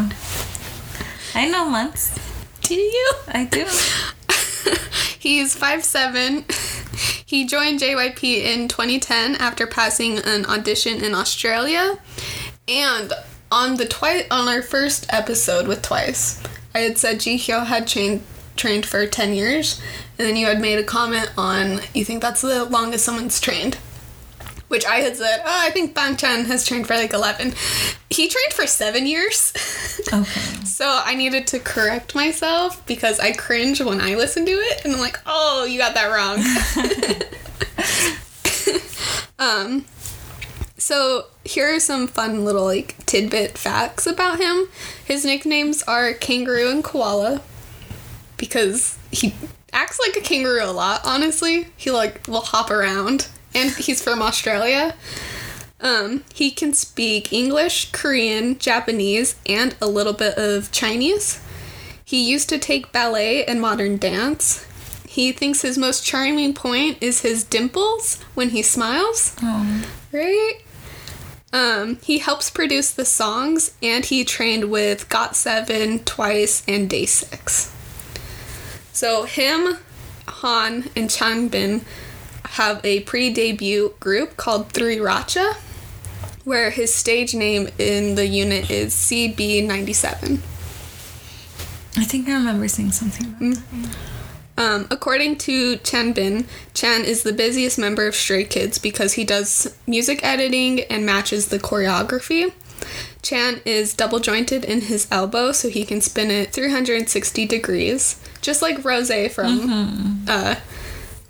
I 1.35 1.49
know 1.49 1.65
months. 1.69 2.17
Do 2.61 2.75
you? 2.75 3.11
I 3.27 3.45
do. 3.45 3.65
He's 5.19 5.55
five 5.55 5.83
seven. 5.83 6.45
he 7.25 7.45
joined 7.45 7.79
JYP 7.79 8.23
in 8.43 8.67
2010 8.67 9.35
after 9.35 9.67
passing 9.67 10.19
an 10.19 10.45
audition 10.45 11.03
in 11.03 11.13
Australia. 11.15 11.97
And 12.67 13.11
on 13.51 13.75
the 13.77 13.85
twice 13.87 14.25
on 14.31 14.47
our 14.47 14.61
first 14.61 15.05
episode 15.09 15.67
with 15.67 15.81
Twice, 15.81 16.41
I 16.73 16.79
had 16.79 16.97
said 16.97 17.19
Ji 17.19 17.37
Hyo 17.37 17.65
had 17.65 17.87
trained 17.87 18.23
trained 18.55 18.85
for 18.85 19.07
10 19.07 19.33
years, 19.33 19.81
and 20.17 20.27
then 20.27 20.35
you 20.35 20.45
had 20.47 20.59
made 20.59 20.77
a 20.79 20.83
comment 20.83 21.31
on 21.37 21.79
you 21.93 22.03
think 22.03 22.21
that's 22.21 22.41
the 22.41 22.65
longest 22.65 23.05
someone's 23.05 23.39
trained. 23.39 23.75
Which 24.67 24.85
I 24.85 24.97
had 24.97 25.17
said, 25.17 25.41
oh, 25.43 25.61
I 25.65 25.71
think 25.71 25.95
Bang 25.95 26.15
Chan 26.15 26.45
has 26.45 26.63
trained 26.67 26.85
for 26.85 26.93
like 26.93 27.11
11. 27.11 27.53
He 28.11 28.27
trained 28.27 28.53
for 28.53 28.67
seven 28.67 29.05
years. 29.05 29.53
Okay. 30.11 30.39
So 30.63 31.01
I 31.05 31.13
needed 31.13 31.45
to 31.47 31.59
correct 31.59 32.15
myself 32.15 32.83
because 32.87 33.19
I 33.19 33.31
cringe 33.33 33.79
when 33.79 34.01
I 34.01 34.15
listen 34.15 34.43
to 34.45 34.51
it 34.51 34.83
and 34.83 34.93
I'm 34.95 34.99
like, 34.99 35.19
oh, 35.27 35.65
you 35.65 35.77
got 35.77 35.93
that 35.93 36.07
wrong. 36.07 36.39
um, 39.39 39.85
so 40.89 41.25
here 41.45 41.75
are 41.75 41.79
some 41.79 42.07
fun 42.07 42.43
little 42.45 42.65
like 42.65 42.95
tidbit 43.05 43.59
facts 43.59 44.07
about 44.07 44.39
him. 44.39 44.67
His 45.05 45.23
nicknames 45.23 45.83
are 45.83 46.13
kangaroo 46.13 46.71
and 46.71 46.83
koala 46.83 47.41
because 48.37 48.97
he 49.11 49.35
acts 49.71 49.99
like 49.99 50.15
a 50.17 50.21
kangaroo 50.21 50.63
a 50.63 50.71
lot, 50.71 51.01
honestly. 51.05 51.67
He 51.77 51.91
like 51.91 52.27
will 52.27 52.41
hop 52.41 52.71
around 52.71 53.27
and 53.53 53.69
he's 53.69 54.01
from 54.03 54.19
Australia. 54.23 54.95
Um, 55.79 56.23
he 56.33 56.49
can 56.49 56.73
speak 56.73 57.31
English, 57.31 57.91
Korean, 57.91 58.57
Japanese, 58.57 59.35
and 59.45 59.75
a 59.79 59.87
little 59.87 60.13
bit 60.13 60.39
of 60.39 60.71
Chinese. 60.71 61.39
He 62.03 62.27
used 62.27 62.49
to 62.49 62.57
take 62.57 62.91
ballet 62.91 63.45
and 63.45 63.61
modern 63.61 63.97
dance. 63.97 64.65
He 65.07 65.31
thinks 65.33 65.61
his 65.61 65.77
most 65.77 66.03
charming 66.03 66.55
point 66.55 66.97
is 66.99 67.21
his 67.21 67.43
dimples 67.43 68.19
when 68.33 68.49
he 68.49 68.63
smiles, 68.63 69.35
Oh. 69.43 69.85
right? 70.11 70.55
Um, 71.51 71.97
he 72.03 72.19
helps 72.19 72.49
produce 72.49 72.91
the 72.91 73.05
songs 73.05 73.75
and 73.81 74.05
he 74.05 74.23
trained 74.23 74.69
with 74.69 75.09
Got7 75.09 76.05
twice 76.05 76.63
and 76.67 76.89
Day 76.89 77.05
6. 77.05 77.75
So 78.93 79.23
him, 79.23 79.77
Han, 80.27 80.89
and 80.95 81.09
Changbin 81.09 81.83
have 82.51 82.83
a 82.83 83.01
pre-debut 83.01 83.93
group 83.99 84.37
called 84.37 84.71
Three 84.71 84.97
Racha, 84.97 85.55
where 86.43 86.69
his 86.69 86.93
stage 86.93 87.33
name 87.33 87.69
in 87.77 88.15
the 88.15 88.27
unit 88.27 88.69
is 88.69 88.93
CB97. 88.93 90.39
I 91.97 92.03
think 92.03 92.27
I 92.27 92.33
remember 92.33 92.67
seeing 92.67 92.91
something 92.91 93.27
about 93.27 93.63
that. 93.71 94.18
Um, 94.59 94.87
according 94.91 95.37
to 95.39 95.77
Changbin, 95.77 96.45
Chan 96.73 97.05
is 97.05 97.23
the 97.23 97.31
busiest 97.31 97.79
member 97.79 98.05
of 98.07 98.13
Stray 98.13 98.43
Kids 98.43 98.77
because 98.77 99.13
he 99.13 99.23
does 99.23 99.73
music 99.87 100.19
editing 100.21 100.81
and 100.81 101.05
matches 101.05 101.47
the 101.47 101.57
choreography. 101.59 102.51
Chan 103.21 103.61
is 103.65 103.93
double 103.93 104.19
jointed 104.19 104.65
in 104.65 104.81
his 104.81 105.07
elbow 105.11 105.53
so 105.53 105.69
he 105.69 105.85
can 105.85 106.01
spin 106.01 106.29
it 106.29 106.51
360 106.51 107.45
degrees, 107.45 108.21
just 108.41 108.61
like 108.61 108.83
Rose 108.83 109.11
from 109.33 110.25
uh, 110.27 110.55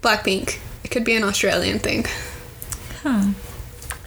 Blackpink. 0.01 0.59
It 0.83 0.89
could 0.89 1.03
be 1.05 1.15
an 1.15 1.23
Australian 1.23 1.77
thing, 1.79 2.05
Huh. 3.03 3.27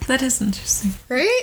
That 0.09 0.21
is 0.21 0.43
interesting. 0.43 0.95
right? 1.09 1.43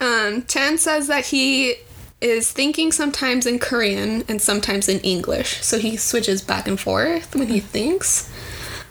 Um, 0.00 0.44
Chan 0.46 0.78
says 0.78 1.06
that 1.06 1.26
he 1.26 1.76
is 2.20 2.52
thinking 2.52 2.92
sometimes 2.92 3.46
in 3.46 3.58
Korean 3.58 4.24
and 4.28 4.40
sometimes 4.40 4.88
in 4.88 5.00
English, 5.00 5.62
so 5.62 5.78
he 5.78 5.96
switches 5.96 6.42
back 6.42 6.68
and 6.68 6.78
forth 6.78 7.34
when 7.34 7.48
he 7.48 7.60
thinks. 7.60 8.30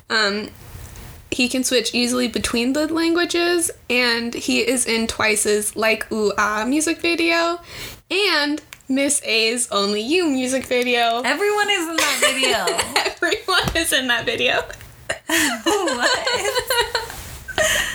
Um, 0.09 0.49
he 1.31 1.47
can 1.47 1.63
switch 1.63 1.93
easily 1.93 2.27
between 2.27 2.73
the 2.73 2.91
languages, 2.91 3.69
and 3.89 4.33
he 4.33 4.67
is 4.67 4.85
in 4.85 5.05
Twice's 5.07 5.75
Like 5.75 6.11
Ooh 6.11 6.33
Ah 6.37 6.65
music 6.67 6.99
video 6.99 7.59
and 8.09 8.61
Miss 8.87 9.21
A's 9.23 9.69
Only 9.71 10.01
You 10.01 10.27
music 10.27 10.65
video. 10.65 11.21
Everyone 11.23 11.69
is 11.69 11.87
in 11.87 11.95
that 11.97 12.17
video. 12.19 12.65
Everyone 13.05 13.75
is 13.75 13.93
in 13.93 14.07
that 14.07 14.25
video. 14.25 14.63
what? 15.65 16.09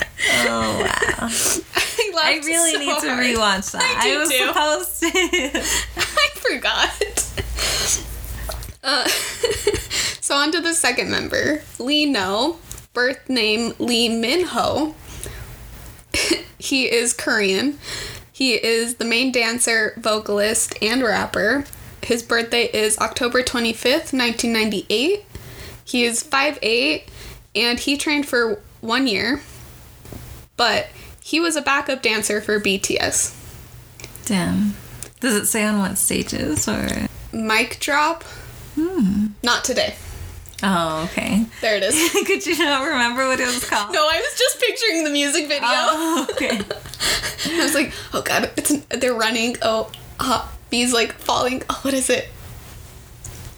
Oh 0.28 0.78
wow! 0.80 1.28
I, 2.16 2.40
I 2.40 2.40
really 2.44 2.72
so 2.72 2.78
need 2.78 3.00
to 3.00 3.10
hard. 3.14 3.24
rewatch 3.24 3.72
that. 3.72 3.82
I 4.02 4.12
I, 4.12 4.16
was 4.18 4.30
too. 4.30 4.46
supposed 4.46 5.00
to. 5.00 5.08
I 5.96 6.28
forgot. 6.36 6.94
Uh, 8.82 9.06
so 10.20 10.34
on 10.36 10.52
to 10.52 10.60
the 10.60 10.74
second 10.74 11.10
member, 11.10 11.62
Lee 11.78 12.06
Know, 12.06 12.58
birth 12.92 13.28
name 13.28 13.72
Lee 13.78 14.08
Min 14.08 14.44
Ho. 14.46 14.94
he 16.58 16.90
is 16.90 17.12
Korean. 17.12 17.78
He 18.32 18.54
is 18.54 18.96
the 18.96 19.04
main 19.04 19.30
dancer, 19.32 19.94
vocalist, 19.96 20.74
and 20.82 21.02
rapper. 21.02 21.64
His 22.02 22.22
birthday 22.22 22.64
is 22.64 22.98
October 22.98 23.42
25th, 23.42 24.12
1998. 24.12 25.24
He 25.84 26.04
is 26.04 26.22
5'8 26.22 27.04
and 27.54 27.78
he 27.78 27.96
trained 27.96 28.26
for 28.26 28.60
one 28.80 29.06
year, 29.06 29.40
but 30.56 30.88
he 31.22 31.40
was 31.40 31.56
a 31.56 31.62
backup 31.62 32.02
dancer 32.02 32.40
for 32.40 32.60
BTS. 32.60 33.34
Damn. 34.26 34.74
Does 35.20 35.34
it 35.34 35.46
say 35.46 35.64
on 35.64 35.78
what 35.78 35.96
stages 35.98 36.68
or? 36.68 36.86
Mic 37.32 37.78
drop. 37.80 38.22
Hmm. 38.74 39.28
Not 39.42 39.64
today. 39.64 39.94
Oh, 40.62 41.04
okay. 41.10 41.44
There 41.60 41.76
it 41.76 41.82
is. 41.82 42.12
Could 42.26 42.46
you 42.46 42.58
not 42.58 42.86
remember 42.86 43.26
what 43.26 43.40
it 43.40 43.46
was 43.46 43.64
called? 43.68 43.92
No, 43.92 44.00
I 44.00 44.18
was 44.20 44.38
just 44.38 44.60
picturing 44.60 45.04
the 45.04 45.10
music 45.10 45.46
video. 45.48 45.60
Oh, 45.62 46.26
okay. 46.32 46.58
I 47.46 47.62
was 47.62 47.74
like, 47.74 47.92
oh 48.14 48.22
god, 48.22 48.50
it's 48.56 48.72
they're 48.88 49.14
running. 49.14 49.56
Oh, 49.62 49.90
uh, 50.20 50.48
bees 50.70 50.92
like 50.94 51.12
falling. 51.12 51.62
Oh, 51.68 51.78
what 51.82 51.92
is 51.94 52.08
it? 52.08 52.28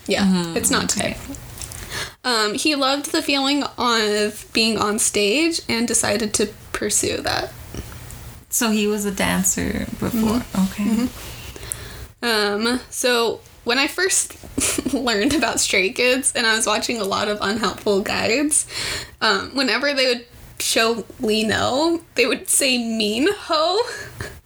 Yeah, 0.07 0.25
Mm-hmm. 0.25 0.57
it's 0.57 0.71
not 0.71 0.89
today. 0.89 1.17
Um, 2.27 2.55
he 2.55 2.75
loved 2.75 3.13
the 3.13 3.23
feeling 3.23 3.63
of 3.79 4.49
being 4.53 4.79
on 4.79 4.99
stage 4.99 5.61
and 5.69 5.87
decided 5.87 6.35
to 6.35 6.47
pursue 6.73 7.19
that. 7.19 7.53
So 8.51 8.71
he 8.71 8.89
was 8.89 9.05
a 9.05 9.13
dancer 9.13 9.87
before. 10.01 10.43
Okay. 10.65 11.09
Um, 12.23 12.81
so 12.91 13.41
when 13.63 13.79
I 13.79 13.87
first 13.87 14.37
learned 14.93 15.35
about 15.35 15.61
Stray 15.61 15.91
Kids 15.91 16.33
and 16.35 16.49
I 16.49 16.57
was 16.57 16.67
watching 16.67 17.01
a 17.01 17.05
lot 17.05 17.29
of 17.29 17.39
unhelpful 17.41 18.01
guides, 18.01 18.67
um, 19.21 19.55
whenever 19.55 19.95
they 19.95 20.07
would 20.07 20.27
show 20.59 21.05
Lee 21.21 21.45
Know, 21.45 22.03
they 22.17 22.27
would 22.27 22.49
say 22.49 22.77
mean 22.77 23.29
ho 23.31 23.81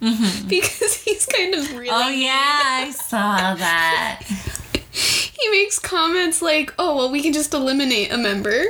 because 0.48 0.96
he's 1.02 1.24
kind 1.24 1.54
of 1.54 1.72
really. 1.72 1.88
Oh 1.90 2.08
yeah, 2.10 2.84
I 2.86 2.90
saw 2.90 3.54
that. 3.54 4.22
He 5.40 5.50
makes 5.50 5.78
comments 5.78 6.42
like, 6.42 6.74
"Oh 6.78 6.96
well, 6.96 7.10
we 7.10 7.22
can 7.22 7.32
just 7.32 7.54
eliminate 7.54 8.12
a 8.12 8.18
member." 8.18 8.62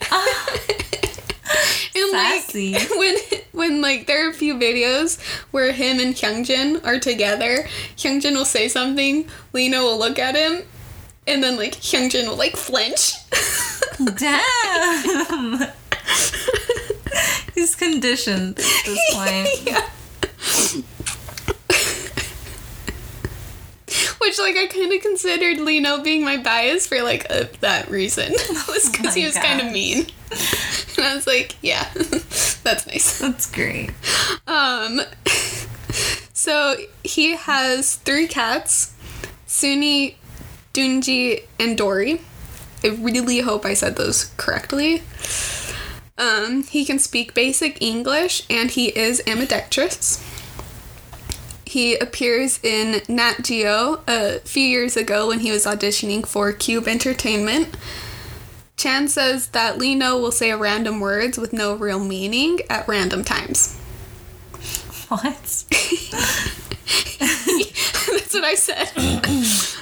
and 1.94 2.10
Sassy. 2.10 2.72
like 2.72 2.90
when 2.96 3.16
when 3.52 3.80
like 3.80 4.06
there 4.06 4.26
are 4.26 4.30
a 4.30 4.34
few 4.34 4.54
videos 4.54 5.20
where 5.52 5.72
him 5.72 6.00
and 6.00 6.14
Hyunjin 6.14 6.84
are 6.84 6.98
together, 6.98 7.66
Hyunjin 7.96 8.34
will 8.34 8.44
say 8.44 8.68
something, 8.68 9.26
Lee 9.52 9.68
Know 9.68 9.84
will 9.84 9.98
look 9.98 10.18
at 10.18 10.34
him, 10.36 10.62
and 11.26 11.42
then 11.42 11.56
like 11.56 11.74
Hyunjin 11.76 12.28
will 12.28 12.36
like 12.36 12.56
flinch. 12.56 13.14
Damn. 14.16 15.68
He's 17.54 17.74
conditioned 17.74 18.58
at 18.58 18.84
this 18.84 19.14
point. 19.14 19.48
yeah. 19.66 19.88
Which 24.32 24.38
like 24.38 24.56
I 24.56 24.66
kind 24.66 24.90
of 24.90 25.02
considered 25.02 25.60
Lee 25.60 25.78
Know 25.78 26.02
being 26.02 26.24
my 26.24 26.38
bias 26.38 26.86
for 26.86 27.02
like 27.02 27.30
a, 27.30 27.50
that 27.60 27.90
reason 27.90 28.32
was 28.66 28.88
because 28.88 29.14
he 29.14 29.26
was 29.26 29.34
kind 29.36 29.60
of 29.60 29.70
mean, 29.70 30.06
and 30.96 31.06
I 31.06 31.14
was 31.14 31.26
like, 31.26 31.54
yeah, 31.60 31.90
that's 31.94 32.86
nice. 32.86 33.18
That's 33.18 33.50
great. 33.50 33.90
Um, 34.46 35.02
so 36.32 36.76
he 37.04 37.36
has 37.36 37.96
three 37.96 38.26
cats 38.26 38.94
Suni, 39.46 40.14
Dunji, 40.72 41.44
and 41.60 41.76
Dory. 41.76 42.22
I 42.82 42.88
really 42.88 43.40
hope 43.40 43.66
I 43.66 43.74
said 43.74 43.96
those 43.96 44.32
correctly. 44.38 45.02
Um, 46.16 46.62
he 46.62 46.86
can 46.86 46.98
speak 46.98 47.34
basic 47.34 47.82
English 47.82 48.46
and 48.48 48.70
he 48.70 48.96
is 48.98 49.22
ambidextrous. 49.26 50.24
He 51.72 51.96
appears 51.96 52.62
in 52.62 53.00
Nat 53.08 53.36
Geo 53.40 54.02
a 54.06 54.40
few 54.40 54.62
years 54.62 54.94
ago 54.94 55.28
when 55.28 55.40
he 55.40 55.50
was 55.50 55.64
auditioning 55.64 56.26
for 56.26 56.52
Cube 56.52 56.86
Entertainment. 56.86 57.74
Chan 58.76 59.08
says 59.08 59.46
that 59.48 59.78
Lee 59.78 59.94
Know 59.94 60.18
will 60.18 60.32
say 60.32 60.52
random 60.52 61.00
words 61.00 61.38
with 61.38 61.54
no 61.54 61.74
real 61.74 61.98
meaning 61.98 62.58
at 62.68 62.86
random 62.86 63.24
times. 63.24 63.78
What? 65.08 65.24
That's 67.18 68.34
what 68.34 68.44
I 68.44 68.54
said. 68.54 68.92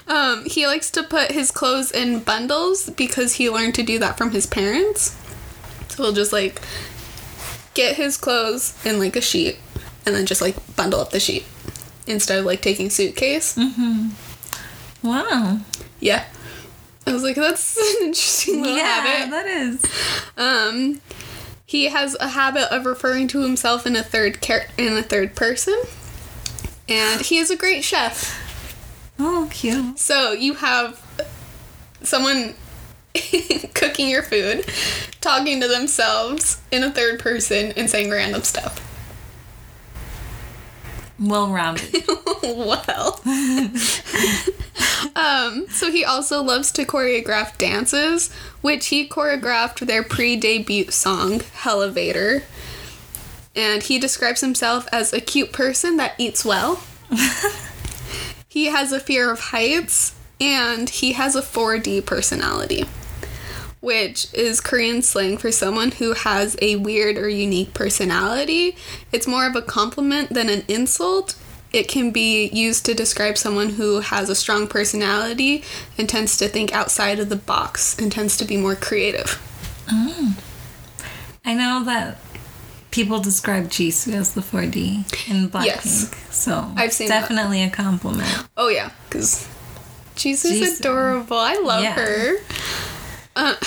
um, 0.06 0.44
he 0.44 0.68
likes 0.68 0.92
to 0.92 1.02
put 1.02 1.32
his 1.32 1.50
clothes 1.50 1.90
in 1.90 2.20
bundles 2.20 2.90
because 2.90 3.34
he 3.34 3.50
learned 3.50 3.74
to 3.74 3.82
do 3.82 3.98
that 3.98 4.16
from 4.16 4.30
his 4.30 4.46
parents. 4.46 5.16
So 5.88 6.04
he'll 6.04 6.12
just 6.12 6.32
like 6.32 6.62
get 7.74 7.96
his 7.96 8.16
clothes 8.16 8.78
in 8.86 9.00
like 9.00 9.16
a 9.16 9.20
sheet 9.20 9.58
and 10.06 10.14
then 10.14 10.24
just 10.24 10.40
like 10.40 10.54
bundle 10.76 11.00
up 11.00 11.10
the 11.10 11.18
sheet 11.18 11.44
instead 12.06 12.38
of 12.38 12.44
like 12.44 12.62
taking 12.62 12.90
suitcase. 12.90 13.58
Wow. 15.02 15.60
Yeah. 16.00 16.24
I 17.06 17.12
was 17.12 17.22
like, 17.22 17.36
that's 17.36 17.76
an 18.00 18.06
interesting 18.06 18.62
little 18.62 18.76
yeah, 18.76 19.00
habit. 19.00 19.30
that 19.30 19.46
is. 19.46 19.84
Um, 20.36 21.00
he 21.66 21.84
has 21.86 22.16
a 22.20 22.28
habit 22.28 22.72
of 22.74 22.84
referring 22.84 23.28
to 23.28 23.42
himself 23.42 23.86
in 23.86 23.96
a 23.96 24.02
third 24.02 24.40
char- 24.42 24.66
in 24.76 24.96
a 24.96 25.02
third 25.02 25.34
person, 25.36 25.80
and 26.88 27.20
he 27.20 27.38
is 27.38 27.50
a 27.50 27.56
great 27.56 27.84
chef. 27.84 28.36
Oh, 29.18 29.48
cute. 29.50 29.98
So 29.98 30.32
you 30.32 30.54
have 30.54 31.00
someone 32.02 32.54
cooking 33.74 34.08
your 34.08 34.22
food, 34.22 34.64
talking 35.20 35.60
to 35.60 35.68
themselves 35.68 36.60
in 36.70 36.82
a 36.82 36.90
third 36.90 37.20
person, 37.20 37.72
and 37.76 37.88
saying 37.88 38.10
random 38.10 38.42
stuff. 38.42 38.86
Well 41.30 41.52
rounded. 41.52 42.02
well. 42.42 43.20
um, 45.14 45.66
so 45.68 45.90
he 45.92 46.02
also 46.02 46.42
loves 46.42 46.72
to 46.72 46.86
choreograph 46.86 47.58
dances, 47.58 48.32
which 48.62 48.86
he 48.86 49.06
choreographed 49.06 49.86
their 49.86 50.02
pre-debut 50.02 50.90
song, 50.90 51.42
Elevator. 51.66 52.44
And 53.54 53.82
he 53.82 53.98
describes 53.98 54.40
himself 54.40 54.88
as 54.92 55.12
a 55.12 55.20
cute 55.20 55.52
person 55.52 55.98
that 55.98 56.14
eats 56.16 56.42
well. 56.42 56.82
he 58.48 58.66
has 58.66 58.90
a 58.90 58.98
fear 58.98 59.30
of 59.30 59.40
heights, 59.40 60.14
and 60.40 60.88
he 60.88 61.12
has 61.12 61.36
a 61.36 61.42
4D 61.42 62.06
personality, 62.06 62.86
which 63.80 64.32
is 64.34 64.60
Korean 64.60 65.02
slang 65.02 65.36
for 65.38 65.50
someone 65.50 65.92
who 65.92 66.12
has 66.12 66.56
a 66.60 66.76
weird 66.76 67.16
or 67.16 67.28
unique 67.28 67.72
personality. 67.74 68.76
It's 69.12 69.26
more 69.26 69.46
of 69.46 69.56
a 69.56 69.62
compliment 69.62 70.30
than 70.30 70.48
an 70.48 70.64
insult. 70.68 71.34
It 71.72 71.88
can 71.88 72.10
be 72.10 72.48
used 72.48 72.84
to 72.86 72.94
describe 72.94 73.38
someone 73.38 73.70
who 73.70 74.00
has 74.00 74.28
a 74.28 74.34
strong 74.34 74.66
personality 74.66 75.62
and 75.96 76.08
tends 76.08 76.36
to 76.38 76.48
think 76.48 76.74
outside 76.74 77.18
of 77.20 77.28
the 77.28 77.36
box 77.36 77.96
and 77.98 78.10
tends 78.10 78.36
to 78.38 78.44
be 78.44 78.56
more 78.56 78.74
creative. 78.74 79.40
Mm. 79.86 80.34
I 81.44 81.54
know 81.54 81.82
that 81.84 82.18
people 82.90 83.20
describe 83.20 83.68
Jisoo 83.68 84.14
as 84.14 84.34
the 84.34 84.40
4D 84.42 85.30
in 85.30 85.48
Blackpink, 85.48 85.64
Yes. 85.64 86.10
so 86.30 86.70
I've 86.76 86.92
seen 86.92 87.08
that. 87.08 87.20
definitely 87.20 87.62
a 87.62 87.70
compliment. 87.70 88.46
Oh 88.56 88.68
yeah, 88.68 88.90
because 89.08 89.48
Jesus 90.16 90.50
Jisoo. 90.52 90.62
is 90.62 90.80
adorable. 90.80 91.36
I 91.38 91.54
love 91.64 91.82
Yeah. 91.84 91.94
her. 91.94 92.34
Uh, 93.40 93.56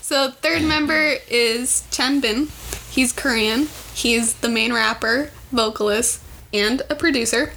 so 0.00 0.30
third 0.30 0.62
member 0.62 1.16
is 1.28 1.86
Changbin. 1.90 2.48
He's 2.90 3.12
Korean. 3.12 3.68
He's 3.92 4.32
the 4.34 4.48
main 4.48 4.72
rapper, 4.72 5.30
vocalist, 5.52 6.22
and 6.54 6.80
a 6.88 6.94
producer. 6.94 7.52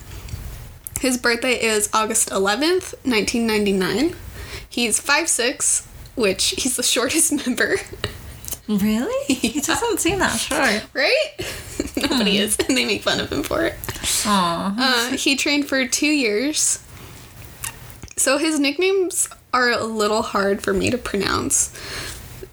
His 1.00 1.18
birthday 1.18 1.54
is 1.54 1.90
August 1.94 2.30
11th, 2.30 2.94
1999. 3.06 4.18
He's 4.68 5.00
5'6", 5.00 5.86
which 6.18 6.56
he's 6.62 6.76
the 6.76 6.84
shortest 6.94 7.32
member. 7.32 7.78
Really? 8.68 9.34
He 9.34 9.62
doesn't 9.62 10.02
seem 10.02 10.20
that 10.20 10.38
short. 10.38 10.86
Right? 10.94 11.28
Nobody 11.96 12.38
is, 12.38 12.58
and 12.68 12.78
they 12.78 12.84
make 12.84 13.02
fun 13.02 13.22
of 13.22 13.32
him 13.32 13.44
for 13.44 13.64
it. 13.64 13.76
Aw. 14.26 14.76
Uh, 14.78 15.16
he 15.16 15.38
trained 15.38 15.70
for 15.70 15.88
two 15.88 16.08
years. 16.08 16.80
So 18.18 18.38
his 18.38 18.60
nicknames 18.60 19.30
are 19.54 19.70
a 19.70 19.84
little 19.84 20.22
hard 20.22 20.62
for 20.62 20.74
me 20.74 20.90
to 20.90 20.98
pronounce. 20.98 21.72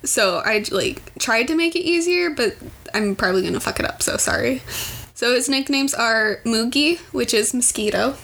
So 0.05 0.39
I 0.45 0.65
like 0.71 1.17
tried 1.19 1.49
to 1.49 1.55
make 1.55 1.75
it 1.75 1.81
easier, 1.81 2.31
but 2.31 2.57
I'm 2.95 3.17
probably 3.17 3.43
gonna 3.43 3.61
fuck 3.61 3.81
it 3.81 3.87
up. 3.87 4.03
So 4.03 4.17
sorry. 4.17 4.63
So 5.15 5.35
his 5.35 5.49
nicknames 5.49 5.93
are 5.95 6.41
Mugi, 6.45 6.99
which 7.13 7.35
is 7.35 7.53
mosquito. 7.53 8.17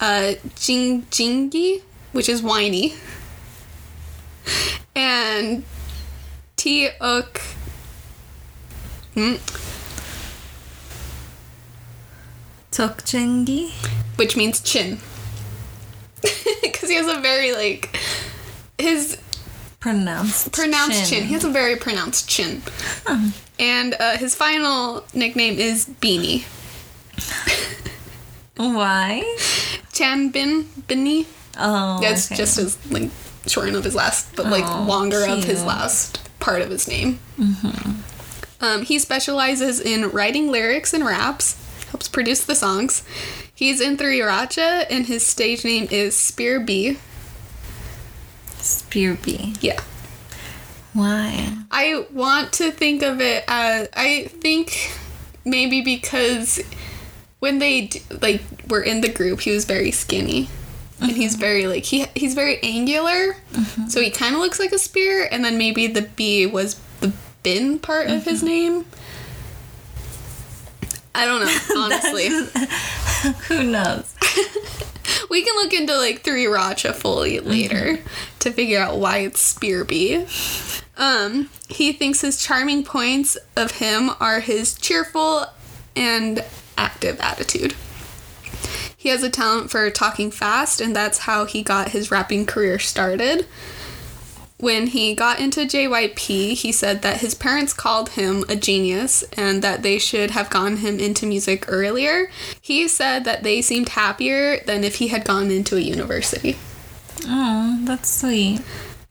Uh, 0.00 0.34
Jing 0.56 1.02
Jingi, 1.10 1.82
which 2.12 2.28
is 2.28 2.42
whiny. 2.42 2.94
And 4.94 5.64
T 6.56 6.88
Uk. 7.00 7.40
Hmm, 9.14 9.34
Tokjengi? 12.72 13.70
which 14.16 14.36
means 14.36 14.60
chin. 14.60 14.98
Because 16.82 16.90
he 16.90 16.96
has 16.96 17.16
a 17.16 17.20
very 17.20 17.52
like 17.52 17.96
his 18.76 19.16
Pronounced. 19.78 20.50
pronounced 20.50 21.08
chin. 21.08 21.22
He 21.22 21.32
has 21.34 21.44
a 21.44 21.48
very 21.50 21.76
pronounced 21.76 22.28
chin. 22.28 22.60
And 23.56 23.94
uh, 24.00 24.16
his 24.16 24.34
final 24.34 25.04
nickname 25.14 25.60
is 25.60 25.86
Beanie. 25.86 26.42
Why? 28.56 29.22
Changbin 29.92 30.66
Binny. 30.88 31.26
Oh. 31.56 32.00
That's 32.00 32.26
okay. 32.26 32.34
just 32.36 32.56
his 32.56 32.76
like 32.90 33.10
shorten 33.46 33.76
of 33.76 33.84
his 33.84 33.94
last, 33.94 34.34
but 34.34 34.46
like 34.46 34.64
Aw, 34.64 34.84
longer 34.84 35.24
of 35.24 35.44
his 35.44 35.62
last 35.64 36.18
part 36.40 36.62
of 36.62 36.70
his 36.70 36.88
name. 36.88 37.20
Um, 38.60 38.82
he 38.82 38.98
specializes 38.98 39.78
in 39.80 40.10
writing 40.10 40.50
lyrics 40.50 40.92
and 40.92 41.06
raps. 41.06 41.56
Helps 41.90 42.08
produce 42.08 42.44
the 42.44 42.56
songs. 42.56 43.04
He's 43.54 43.80
in 43.80 43.96
Three 43.96 44.20
Racha, 44.20 44.86
and 44.90 45.06
his 45.06 45.26
stage 45.26 45.64
name 45.64 45.88
is 45.90 46.16
Spear 46.16 46.60
B. 46.60 46.98
SpearB. 48.62 49.58
Yeah. 49.60 49.80
Why? 50.94 51.56
I 51.70 52.06
want 52.12 52.52
to 52.54 52.70
think 52.70 53.02
of 53.02 53.20
it 53.20 53.44
as 53.48 53.88
I 53.94 54.24
think 54.24 54.92
maybe 55.44 55.80
because 55.80 56.60
when 57.40 57.58
they 57.58 57.90
like 58.20 58.42
were 58.68 58.82
in 58.82 59.00
the 59.00 59.08
group, 59.08 59.40
he 59.40 59.50
was 59.50 59.64
very 59.64 59.90
skinny, 59.90 60.48
and 61.00 61.12
he's 61.12 61.32
mm-hmm. 61.32 61.40
very 61.40 61.66
like 61.66 61.84
he 61.84 62.06
he's 62.14 62.34
very 62.34 62.62
angular, 62.62 63.36
mm-hmm. 63.52 63.88
so 63.88 64.00
he 64.00 64.10
kind 64.10 64.34
of 64.34 64.40
looks 64.40 64.60
like 64.60 64.72
a 64.72 64.78
spear. 64.78 65.28
And 65.30 65.44
then 65.44 65.58
maybe 65.58 65.86
the 65.86 66.02
B 66.02 66.46
was 66.46 66.80
the 67.00 67.12
bin 67.42 67.78
part 67.78 68.08
of 68.08 68.24
his 68.24 68.38
mm-hmm. 68.38 68.46
name. 68.46 68.84
I 71.14 71.26
don't 71.26 71.40
know, 71.40 71.76
honestly. 71.82 72.28
Who 73.48 73.64
knows? 73.64 74.14
we 75.30 75.42
can 75.42 75.54
look 75.56 75.72
into 75.72 75.96
like 75.96 76.22
three 76.22 76.46
Racha 76.46 76.94
fully 76.94 77.40
later 77.40 77.98
to 78.40 78.50
figure 78.50 78.80
out 78.80 78.98
why 78.98 79.18
it's 79.18 79.54
SpearB. 79.54 80.82
Um, 80.96 81.50
he 81.68 81.92
thinks 81.92 82.20
his 82.20 82.42
charming 82.42 82.84
points 82.84 83.36
of 83.56 83.72
him 83.72 84.10
are 84.20 84.40
his 84.40 84.74
cheerful 84.74 85.46
and 85.96 86.44
active 86.76 87.20
attitude. 87.20 87.74
He 88.96 89.08
has 89.08 89.22
a 89.22 89.30
talent 89.30 89.70
for 89.70 89.90
talking 89.90 90.30
fast, 90.30 90.80
and 90.80 90.94
that's 90.94 91.18
how 91.18 91.44
he 91.44 91.62
got 91.62 91.88
his 91.88 92.10
rapping 92.10 92.46
career 92.46 92.78
started. 92.78 93.46
When 94.62 94.86
he 94.86 95.16
got 95.16 95.40
into 95.40 95.62
JYP, 95.62 96.52
he 96.52 96.70
said 96.70 97.02
that 97.02 97.16
his 97.16 97.34
parents 97.34 97.72
called 97.72 98.10
him 98.10 98.44
a 98.48 98.54
genius 98.54 99.24
and 99.32 99.60
that 99.60 99.82
they 99.82 99.98
should 99.98 100.30
have 100.30 100.50
gotten 100.50 100.76
him 100.76 101.00
into 101.00 101.26
music 101.26 101.64
earlier. 101.66 102.30
He 102.60 102.86
said 102.86 103.24
that 103.24 103.42
they 103.42 103.60
seemed 103.60 103.88
happier 103.88 104.58
than 104.58 104.84
if 104.84 104.94
he 104.98 105.08
had 105.08 105.24
gone 105.24 105.50
into 105.50 105.76
a 105.76 105.80
university. 105.80 106.58
Oh, 107.26 107.80
that's 107.82 108.08
sweet. 108.08 108.60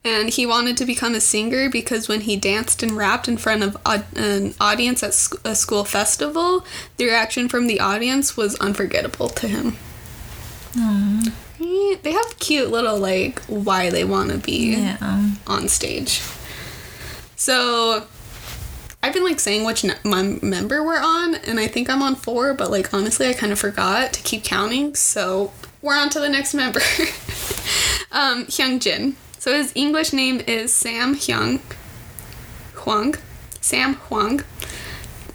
And 0.06 0.30
he 0.30 0.46
wanted 0.46 0.78
to 0.78 0.86
become 0.86 1.16
a 1.16 1.20
singer 1.20 1.70
because 1.70 2.08
when 2.08 2.22
he 2.22 2.38
danced 2.38 2.82
and 2.82 2.94
rapped 2.94 3.28
in 3.28 3.36
front 3.36 3.62
of 3.62 3.76
an 4.16 4.56
audience 4.62 5.04
at 5.04 5.10
a 5.44 5.54
school 5.54 5.84
festival, 5.84 6.66
the 6.96 7.08
reaction 7.08 7.50
from 7.50 7.68
the 7.68 7.82
audience 7.82 8.38
was 8.38 8.56
unforgettable 8.62 9.28
to 9.28 9.50
him. 9.50 9.76
Right? 10.78 11.34
They 11.62 12.12
have 12.12 12.40
cute 12.40 12.72
little, 12.72 12.98
like, 12.98 13.40
why 13.46 13.90
they 13.90 14.04
want 14.04 14.32
to 14.32 14.38
be 14.38 14.74
Yeah. 14.76 14.98
on 15.46 15.68
stage. 15.70 16.22
So 17.36 18.06
I've 19.04 19.14
been 19.14 19.24
like 19.24 19.40
saying 19.40 19.66
which 19.66 19.84
n- 19.86 19.96
my 20.04 20.22
member 20.42 20.84
we're 20.84 21.00
on, 21.02 21.36
and 21.36 21.60
I 21.60 21.68
think 21.68 21.90
I'm 21.90 22.02
on 22.02 22.16
four, 22.16 22.54
but 22.54 22.70
like 22.72 22.94
honestly, 22.94 23.28
I 23.28 23.34
kind 23.34 23.52
of 23.52 23.60
forgot 23.60 24.14
to 24.14 24.22
keep 24.22 24.44
counting. 24.44 24.96
So 24.96 25.52
we're 25.82 25.98
on 25.98 26.10
to 26.12 26.20
the 26.20 26.30
next 26.30 26.54
member, 26.54 26.80
um, 28.12 28.46
Hyunjin. 28.46 29.14
So 29.40 29.54
his 29.54 29.72
English 29.76 30.14
name 30.14 30.40
is 30.48 30.74
Sam 30.74 31.16
Hyung 31.16 31.60
Hwang. 32.76 33.16
Sam 33.60 33.96
Hwang. 33.96 34.42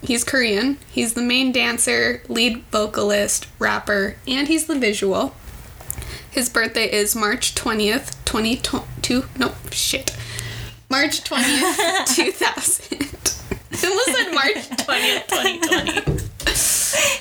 He's 0.01 0.23
Korean. 0.23 0.77
He's 0.91 1.13
the 1.13 1.21
main 1.21 1.51
dancer, 1.51 2.21
lead 2.29 2.63
vocalist, 2.71 3.47
rapper, 3.59 4.15
and 4.27 4.47
he's 4.47 4.65
the 4.67 4.77
visual. 4.79 5.33
His 6.31 6.49
birthday 6.49 6.85
is 6.91 7.15
March 7.15 7.55
20th, 7.55 8.15
2022. 8.25 9.25
No, 9.37 9.53
shit. 9.71 10.15
March 10.89 11.23
20th, 11.23 12.15
2000. 12.15 13.33
I 13.73 13.87
almost 13.87 14.15
said 14.15 14.31
March 14.33 14.69
20th, 14.85 15.27
2020. 15.27 16.23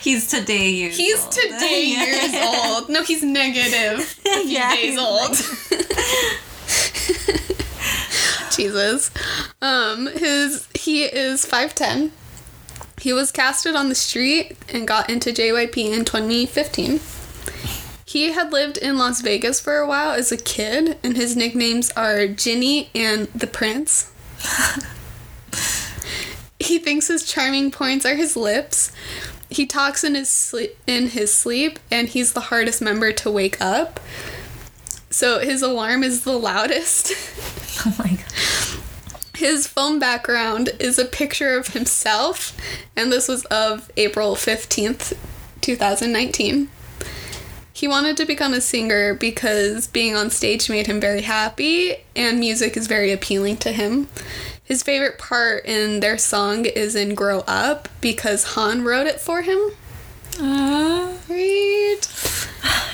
He's 0.00 0.28
today 0.28 0.70
years 0.70 0.96
He's 0.96 1.22
old. 1.22 1.32
today 1.32 1.84
years 1.86 2.34
old. 2.44 2.88
No, 2.88 3.02
he's 3.02 3.22
negative. 3.22 4.00
A 4.00 4.02
few 4.42 4.42
Yeah, 4.44 4.74
days 4.74 4.90
he's 4.90 4.98
old. 4.98 5.36
Jesus. 8.56 9.10
Um, 9.60 10.06
his 10.06 10.68
he 10.74 11.04
is 11.04 11.44
5'10. 11.44 12.10
He 13.00 13.12
was 13.12 13.30
casted 13.32 13.74
on 13.76 13.88
the 13.90 13.94
street 13.94 14.56
and 14.72 14.86
got 14.88 15.10
into 15.10 15.30
JYP 15.30 15.92
in 15.92 16.04
2015. 16.04 17.00
He 18.06 18.30
had 18.30 18.52
lived 18.52 18.78
in 18.78 18.96
Las 18.98 19.20
Vegas 19.20 19.58
for 19.58 19.78
a 19.78 19.86
while 19.86 20.12
as 20.12 20.30
a 20.30 20.36
kid, 20.36 20.96
and 21.02 21.16
his 21.16 21.34
nicknames 21.34 21.90
are 21.96 22.28
Ginny 22.28 22.88
and 22.94 23.26
the 23.34 23.48
Prince. 23.48 24.12
he 26.60 26.78
thinks 26.78 27.08
his 27.08 27.26
charming 27.26 27.72
points 27.72 28.06
are 28.06 28.14
his 28.14 28.36
lips. 28.36 28.92
He 29.50 29.66
talks 29.66 30.04
in 30.04 30.14
his 30.14 30.28
sleep, 30.28 30.76
in 30.86 31.08
his 31.08 31.34
sleep, 31.34 31.80
and 31.90 32.08
he's 32.08 32.32
the 32.32 32.42
hardest 32.42 32.80
member 32.80 33.10
to 33.10 33.28
wake 33.28 33.60
up. 33.60 33.98
So 35.10 35.40
his 35.40 35.60
alarm 35.60 36.04
is 36.04 36.22
the 36.22 36.38
loudest. 36.38 37.12
Oh 37.84 37.94
my 37.98 38.08
god. 38.08 38.80
His 39.34 39.66
phone 39.66 39.98
background 39.98 40.70
is 40.80 40.98
a 40.98 41.04
picture 41.04 41.58
of 41.58 41.68
himself, 41.68 42.56
and 42.96 43.12
this 43.12 43.28
was 43.28 43.44
of 43.46 43.92
April 43.96 44.34
15th, 44.34 45.14
2019. 45.60 46.70
He 47.76 47.86
wanted 47.86 48.16
to 48.16 48.24
become 48.24 48.54
a 48.54 48.62
singer 48.62 49.12
because 49.12 49.86
being 49.86 50.16
on 50.16 50.30
stage 50.30 50.70
made 50.70 50.86
him 50.86 50.98
very 50.98 51.20
happy, 51.20 51.96
and 52.16 52.40
music 52.40 52.74
is 52.74 52.86
very 52.86 53.12
appealing 53.12 53.58
to 53.58 53.70
him. 53.70 54.08
His 54.64 54.82
favorite 54.82 55.18
part 55.18 55.66
in 55.66 56.00
their 56.00 56.16
song 56.16 56.64
is 56.64 56.94
in 56.94 57.14
Grow 57.14 57.40
Up 57.40 57.90
because 58.00 58.54
Han 58.54 58.82
wrote 58.82 59.06
it 59.06 59.20
for 59.20 59.42
him. 59.42 59.58
Uh, 60.40 60.42
Aw, 60.42 61.18
Right? 61.28 62.00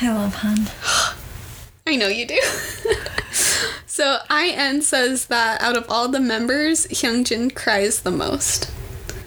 I 0.01 0.13
love 0.13 0.35
Han. 0.35 0.67
I 1.87 1.95
know 1.95 2.09
you 2.09 2.27
do. 2.27 2.41
so 3.87 4.19
IN 4.29 4.83
says 4.83 5.27
that 5.27 5.63
out 5.63 5.77
of 5.77 5.87
all 5.89 6.09
the 6.09 6.19
members, 6.19 6.89
Hyunjin 6.89 7.55
cries 7.55 8.01
the 8.01 8.11
most. 8.11 8.69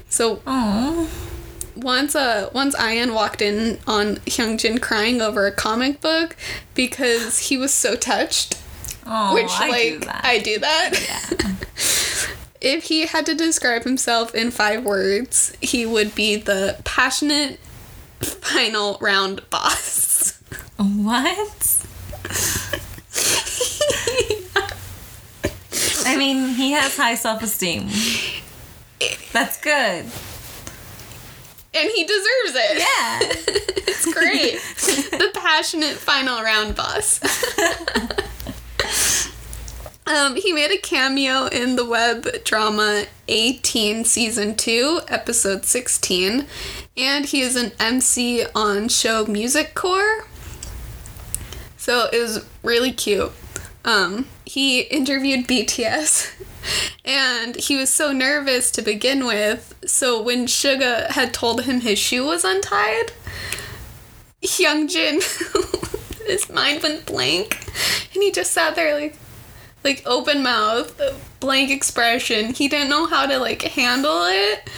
So 0.10 0.42
Oh, 0.46 1.10
once 1.86 2.16
uh 2.16 2.50
once 2.52 2.76
IN 2.80 3.14
walked 3.14 3.42
in 3.42 3.80
on 3.86 4.16
Hyunjin 4.26 4.82
crying 4.82 5.22
over 5.22 5.46
a 5.46 5.52
comic 5.52 6.02
book 6.02 6.36
because 6.74 7.38
he 7.48 7.58
was 7.58 7.72
so 7.72 7.96
touched. 7.96 8.60
oh, 9.06 9.36
which 9.36 9.52
I 9.52 9.70
like 9.70 9.94
do 9.94 10.00
that. 10.00 10.26
I 10.26 10.40
do 10.40 10.60
that. 10.60 10.94
if 12.62 12.86
he 12.86 13.06
had 13.06 13.26
to 13.28 13.36
describe 13.36 13.84
himself 13.84 14.34
in 14.34 14.50
five 14.50 14.84
words, 14.84 15.54
he 15.62 15.86
would 15.86 16.16
be 16.16 16.36
the 16.36 16.82
passionate 16.84 17.60
final 18.20 18.98
round 19.00 19.48
boss. 19.52 20.42
what? 20.78 21.86
I 26.08 26.18
mean, 26.18 26.50
he 26.56 26.72
has 26.72 26.98
high 26.98 27.16
self 27.16 27.44
esteem. 27.44 27.90
That's 29.32 29.62
good. 29.62 30.06
And 31.76 31.92
he 31.92 32.04
deserves 32.06 32.56
it. 32.56 32.78
Yeah. 32.80 33.20
it's 33.88 34.14
great. 34.14 34.54
the 35.20 35.32
passionate 35.34 35.98
final 35.98 36.42
round 36.42 36.76
boss. 36.76 37.20
um, 40.08 40.36
he 40.36 40.54
made 40.54 40.72
a 40.72 40.78
cameo 40.78 41.48
in 41.48 41.76
the 41.76 41.86
web 41.86 42.44
drama 42.44 43.06
A-TEEN 43.28 44.06
season 44.06 44.56
2 44.56 45.02
episode 45.10 45.66
16 45.66 46.48
and 46.98 47.26
he 47.26 47.42
is 47.42 47.56
an 47.56 47.74
MC 47.80 48.46
on 48.56 48.88
show 48.88 49.26
Music 49.26 49.76
Core. 49.76 50.26
So 51.78 52.08
it 52.12 52.20
was 52.20 52.46
really 52.64 52.92
cute. 52.92 53.32
Um, 53.84 54.28
he 54.46 54.82
interviewed 54.82 55.48
BTS 55.48 56.32
and 57.04 57.56
he 57.56 57.76
was 57.78 57.94
so 57.94 58.12
nervous 58.12 58.72
to 58.72 58.82
begin 58.82 59.26
with. 59.26 59.74
So 59.86 60.22
when 60.22 60.46
Suga 60.46 61.08
had 61.08 61.34
told 61.34 61.64
him 61.64 61.82
his 61.82 62.00
shoe 62.00 62.26
was 62.26 62.44
untied, 62.44 63.12
Hyunjin, 64.42 65.22
his 66.26 66.50
mind 66.50 66.84
went 66.84 67.06
blank, 67.06 67.66
and 68.14 68.24
he 68.24 68.32
just 68.32 68.52
sat 68.52 68.76
there 68.76 69.00
like, 69.00 69.18
like 69.84 70.04
open 70.06 70.44
mouth, 70.44 71.00
blank 71.40 71.70
expression. 71.70 72.54
He 72.54 72.68
didn't 72.68 72.90
know 72.90 73.08
how 73.08 73.26
to 73.26 73.38
like 73.38 73.62
handle 73.62 74.24
it, 74.26 74.70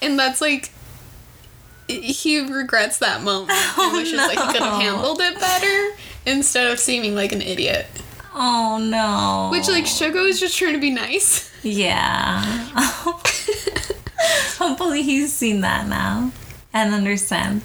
and 0.00 0.18
that's 0.18 0.40
like. 0.40 0.70
He 1.88 2.40
regrets 2.40 3.00
that 3.00 3.22
moment 3.22 3.50
and 3.78 3.92
wishes 3.92 4.16
like 4.16 4.38
he 4.38 4.46
could 4.52 4.62
have 4.62 4.74
oh, 4.74 4.78
handled 4.78 5.20
it 5.20 5.38
better 5.38 5.96
instead 6.24 6.70
of 6.72 6.78
seeming 6.78 7.14
like 7.14 7.32
an 7.32 7.42
idiot. 7.42 7.86
Oh 8.34 8.78
no. 8.78 9.48
Which 9.50 9.68
like 9.68 9.84
Suga 9.84 10.26
is 10.28 10.40
just 10.40 10.56
trying 10.58 10.72
to 10.74 10.80
be 10.80 10.90
nice. 10.90 11.50
Yeah. 11.62 12.42
Hopefully 14.58 15.02
he's 15.02 15.32
seen 15.32 15.60
that 15.62 15.86
now 15.88 16.32
and 16.72 16.94
understands. 16.94 17.64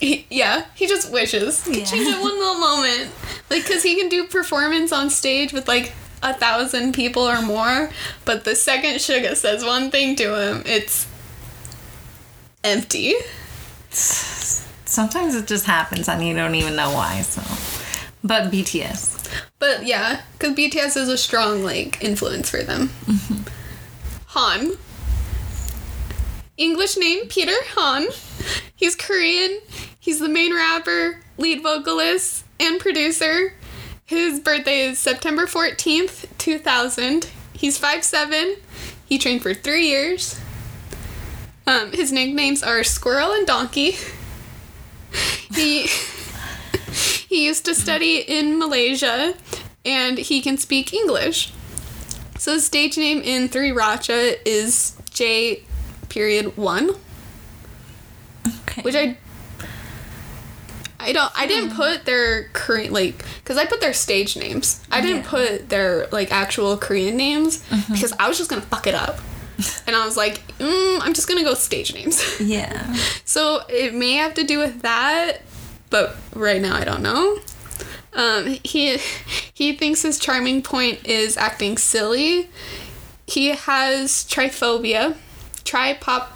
He, 0.00 0.26
yeah, 0.30 0.64
he 0.74 0.86
just 0.86 1.12
wishes. 1.12 1.64
He 1.64 1.78
Yeah. 1.80 1.84
changed 1.84 2.10
it 2.10 2.20
one 2.20 2.38
little 2.38 2.58
moment. 2.58 3.10
Like, 3.50 3.62
because 3.62 3.82
he 3.82 3.96
can 3.96 4.08
do 4.08 4.26
performance 4.26 4.92
on 4.92 5.10
stage 5.10 5.52
with 5.52 5.68
like 5.68 5.92
a 6.22 6.34
thousand 6.34 6.92
people 6.94 7.22
or 7.22 7.40
more, 7.42 7.90
but 8.24 8.44
the 8.44 8.54
second 8.54 8.94
Suga 8.96 9.34
says 9.36 9.64
one 9.64 9.90
thing 9.90 10.16
to 10.16 10.34
him, 10.40 10.62
it's 10.66 11.06
empty. 12.64 13.14
Sometimes 13.90 15.34
it 15.34 15.46
just 15.46 15.66
happens 15.66 16.08
and 16.08 16.26
you 16.26 16.34
don't 16.34 16.54
even 16.54 16.76
know 16.76 16.90
why, 16.92 17.20
so. 17.22 17.42
But 18.24 18.50
BTS. 18.52 19.20
But 19.62 19.86
yeah, 19.86 20.22
because 20.32 20.56
BTS 20.56 20.96
is 20.96 21.08
a 21.08 21.16
strong 21.16 21.62
like 21.62 22.02
influence 22.02 22.50
for 22.50 22.64
them. 22.64 22.90
Han. 24.26 24.72
English 26.56 26.96
name 26.96 27.28
Peter 27.28 27.54
Han. 27.76 28.08
He's 28.74 28.96
Korean. 28.96 29.60
He's 30.00 30.18
the 30.18 30.28
main 30.28 30.52
rapper, 30.52 31.20
lead 31.38 31.62
vocalist, 31.62 32.44
and 32.58 32.80
producer. 32.80 33.54
His 34.04 34.40
birthday 34.40 34.80
is 34.80 34.98
September 34.98 35.46
14th, 35.46 36.26
2000. 36.38 37.30
He's 37.52 37.78
5'7. 37.78 38.56
He 39.06 39.16
trained 39.16 39.44
for 39.44 39.54
three 39.54 39.86
years. 39.86 40.40
Um, 41.68 41.92
his 41.92 42.10
nicknames 42.10 42.64
are 42.64 42.82
Squirrel 42.82 43.30
and 43.30 43.46
Donkey. 43.46 43.96
He 45.54 45.86
he 47.28 47.46
used 47.46 47.64
to 47.64 47.74
study 47.74 48.18
in 48.18 48.58
Malaysia 48.58 49.34
and 49.84 50.18
he 50.18 50.40
can 50.40 50.56
speak 50.58 50.92
English. 50.92 51.52
So 52.38 52.52
his 52.54 52.64
stage 52.66 52.96
name 52.96 53.20
in 53.22 53.48
Three 53.48 53.70
Racha 53.70 54.36
is 54.44 54.96
J 55.10 55.62
period 56.08 56.56
one, 56.56 56.90
Okay. 58.62 58.82
which 58.82 58.94
I 58.96 59.16
I 60.98 61.12
don't 61.12 61.32
I 61.36 61.46
didn't 61.46 61.74
put 61.74 62.04
their 62.04 62.44
Korean 62.52 62.92
like 62.92 63.24
because 63.42 63.56
I 63.58 63.66
put 63.66 63.80
their 63.80 63.92
stage 63.92 64.36
names. 64.36 64.80
I 64.90 65.00
didn't 65.00 65.22
Yeah. 65.24 65.30
put 65.30 65.68
their 65.68 66.06
like 66.12 66.32
actual 66.32 66.76
Korean 66.76 67.16
names 67.16 67.62
because 67.90 68.12
I 68.18 68.28
was 68.28 68.38
just 68.38 68.50
gonna 68.50 68.62
fuck 68.62 68.86
it 68.86 68.94
up. 68.94 69.18
And 69.86 69.94
I 69.94 70.04
was 70.04 70.16
like, 70.16 70.40
mm, 70.58 70.98
I'm 71.02 71.12
just 71.14 71.28
gonna 71.28 71.44
go 71.44 71.54
stage 71.54 71.94
names. 71.94 72.20
yeah. 72.40 72.96
So 73.24 73.62
it 73.68 73.94
may 73.94 74.14
have 74.14 74.34
to 74.34 74.44
do 74.44 74.58
with 74.58 74.82
that, 74.82 75.42
but 75.90 76.16
right 76.34 76.60
now 76.60 76.74
I 76.74 76.84
don't 76.84 77.02
know. 77.02 77.38
Um, 78.14 78.58
he 78.62 78.98
he 79.54 79.72
thinks 79.74 80.02
his 80.02 80.18
charming 80.18 80.62
point 80.62 81.06
is 81.06 81.36
acting 81.36 81.78
silly. 81.78 82.50
He 83.26 83.48
has 83.48 84.24
triphobia, 84.24 85.16
tripop, 85.64 86.28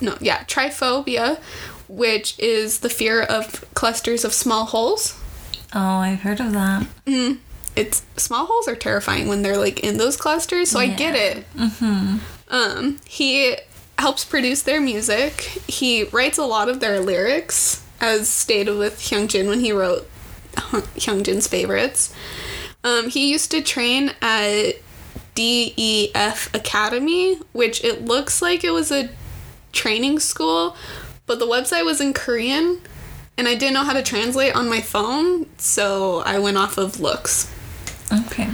no, 0.00 0.16
yeah, 0.20 0.44
triphobia, 0.44 1.40
which 1.88 2.38
is 2.38 2.80
the 2.80 2.90
fear 2.90 3.22
of 3.22 3.64
clusters 3.74 4.24
of 4.24 4.34
small 4.34 4.66
holes. 4.66 5.18
Oh, 5.74 5.80
I've 5.98 6.20
heard 6.20 6.40
of 6.40 6.52
that. 6.52 6.86
It's 7.76 8.02
small 8.16 8.46
holes 8.46 8.68
are 8.68 8.76
terrifying 8.76 9.28
when 9.28 9.42
they're 9.42 9.56
like 9.58 9.80
in 9.80 9.96
those 9.98 10.16
clusters, 10.16 10.70
so 10.70 10.78
I 10.80 10.86
get 10.88 11.14
Yeah. 11.14 11.42
it. 11.70 12.20
Um, 12.48 13.00
he 13.06 13.56
helps 13.98 14.24
produce 14.24 14.62
their 14.62 14.80
music. 14.80 15.40
He 15.66 16.04
writes 16.04 16.38
a 16.38 16.44
lot 16.44 16.68
of 16.68 16.80
their 16.80 17.00
lyrics, 17.00 17.82
as 18.00 18.28
stated 18.28 18.76
with 18.76 19.00
Hyunjin 19.00 19.48
when 19.48 19.60
he 19.60 19.72
wrote 19.72 20.08
Hyunjin's 20.96 21.46
favorites. 21.46 22.14
Um, 22.82 23.08
he 23.08 23.30
used 23.30 23.50
to 23.50 23.62
train 23.62 24.12
at 24.22 24.72
DEF 25.34 26.54
Academy, 26.54 27.36
which 27.52 27.84
it 27.84 28.04
looks 28.04 28.40
like 28.40 28.64
it 28.64 28.70
was 28.70 28.90
a 28.90 29.10
training 29.72 30.18
school, 30.18 30.76
but 31.26 31.38
the 31.38 31.46
website 31.46 31.84
was 31.84 32.00
in 32.00 32.14
Korean, 32.14 32.80
and 33.36 33.46
I 33.46 33.54
didn't 33.54 33.74
know 33.74 33.84
how 33.84 33.92
to 33.92 34.02
translate 34.02 34.56
on 34.56 34.68
my 34.68 34.80
phone, 34.80 35.46
so 35.58 36.22
I 36.24 36.38
went 36.38 36.56
off 36.56 36.78
of 36.78 37.00
looks. 37.00 37.52
Okay. 38.12 38.48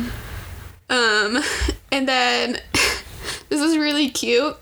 Um, 0.90 1.38
and 1.92 2.08
then 2.08 2.60
this 3.48 3.60
is 3.60 3.76
really 3.78 4.08
cute. 4.10 4.56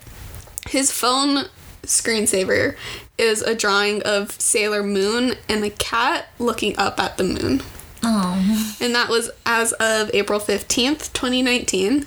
His 0.68 0.92
phone 0.92 1.46
screensaver 1.82 2.76
is 3.20 3.42
a 3.42 3.54
drawing 3.54 4.02
of 4.02 4.32
Sailor 4.32 4.82
Moon 4.82 5.34
and 5.48 5.62
a 5.62 5.70
cat 5.70 6.28
looking 6.38 6.76
up 6.78 6.98
at 6.98 7.18
the 7.18 7.24
moon. 7.24 7.62
Oh. 8.02 8.76
And 8.80 8.94
that 8.94 9.10
was 9.10 9.30
as 9.44 9.72
of 9.74 10.10
April 10.14 10.40
15th, 10.40 11.12
2019. 11.12 12.06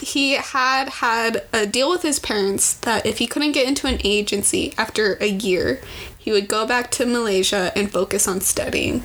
He 0.00 0.32
had 0.32 0.88
had 0.88 1.44
a 1.52 1.66
deal 1.66 1.90
with 1.90 2.02
his 2.02 2.18
parents 2.18 2.72
that 2.72 3.04
if 3.04 3.18
he 3.18 3.26
couldn't 3.26 3.52
get 3.52 3.68
into 3.68 3.86
an 3.86 4.00
agency 4.02 4.72
after 4.78 5.18
a 5.20 5.26
year, 5.26 5.82
he 6.16 6.32
would 6.32 6.48
go 6.48 6.66
back 6.66 6.90
to 6.92 7.04
Malaysia 7.04 7.70
and 7.76 7.92
focus 7.92 8.26
on 8.26 8.40
studying. 8.40 9.04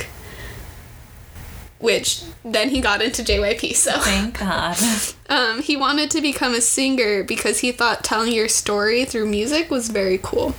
Which 1.80 2.24
then 2.46 2.70
he 2.70 2.80
got 2.80 3.02
into 3.02 3.22
JYP, 3.22 3.76
so. 3.76 4.00
Thank 4.00 4.40
God. 4.40 4.78
Um, 5.28 5.64
he 5.64 5.76
wanted 5.76 6.12
to 6.12 6.22
become 6.22 6.54
a 6.54 6.62
singer 6.62 7.24
because 7.24 7.62
he 7.62 7.72
thought 7.72 8.04
telling 8.04 8.32
your 8.32 8.48
story 8.48 9.06
through 9.06 9.26
music 9.26 9.72
was 9.72 9.90
very 9.90 10.20
cool. 10.22 10.54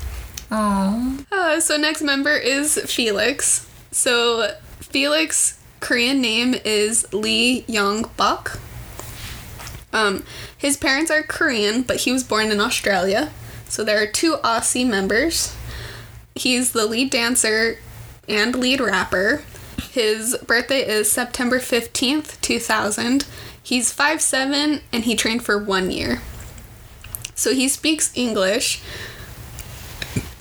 Oh. 0.50 1.18
Uh, 1.30 1.60
so 1.60 1.76
next 1.76 2.02
member 2.02 2.36
is 2.36 2.78
Felix. 2.86 3.68
So 3.90 4.52
Felix 4.80 5.60
Korean 5.80 6.20
name 6.20 6.54
is 6.64 7.12
Lee 7.12 7.64
Young 7.66 8.08
Bak. 8.16 8.58
Um, 9.92 10.24
his 10.56 10.76
parents 10.76 11.10
are 11.10 11.22
Korean, 11.22 11.82
but 11.82 12.00
he 12.00 12.12
was 12.12 12.24
born 12.24 12.50
in 12.50 12.60
Australia. 12.60 13.30
So 13.68 13.82
there 13.82 14.00
are 14.02 14.06
two 14.06 14.36
Aussie 14.44 14.86
members. 14.86 15.54
He's 16.34 16.72
the 16.72 16.86
lead 16.86 17.10
dancer 17.10 17.78
and 18.28 18.54
lead 18.54 18.80
rapper. 18.80 19.42
His 19.90 20.36
birthday 20.46 20.86
is 20.86 21.10
September 21.10 21.58
15th, 21.58 22.40
2000. 22.40 23.26
He's 23.62 23.94
5'7 23.94 24.82
and 24.92 25.04
he 25.04 25.16
trained 25.16 25.44
for 25.44 25.58
one 25.58 25.90
year. 25.90 26.20
So 27.34 27.52
he 27.52 27.68
speaks 27.68 28.12
English. 28.14 28.82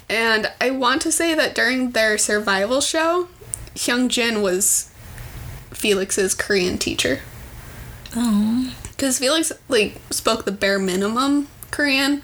And 0.09 0.51
I 0.61 0.69
want 0.69 1.01
to 1.03 1.11
say 1.11 1.33
that 1.33 1.55
during 1.55 1.91
their 1.91 2.17
survival 2.17 2.81
show, 2.81 3.27
Hyunjin 3.73 4.41
was 4.41 4.91
Felix's 5.71 6.33
Korean 6.33 6.77
teacher. 6.77 7.21
Oh. 8.15 8.73
Because 8.91 9.19
Felix, 9.19 9.51
like, 9.67 9.99
spoke 10.11 10.45
the 10.45 10.51
bare 10.51 10.79
minimum 10.79 11.47
Korean. 11.71 12.21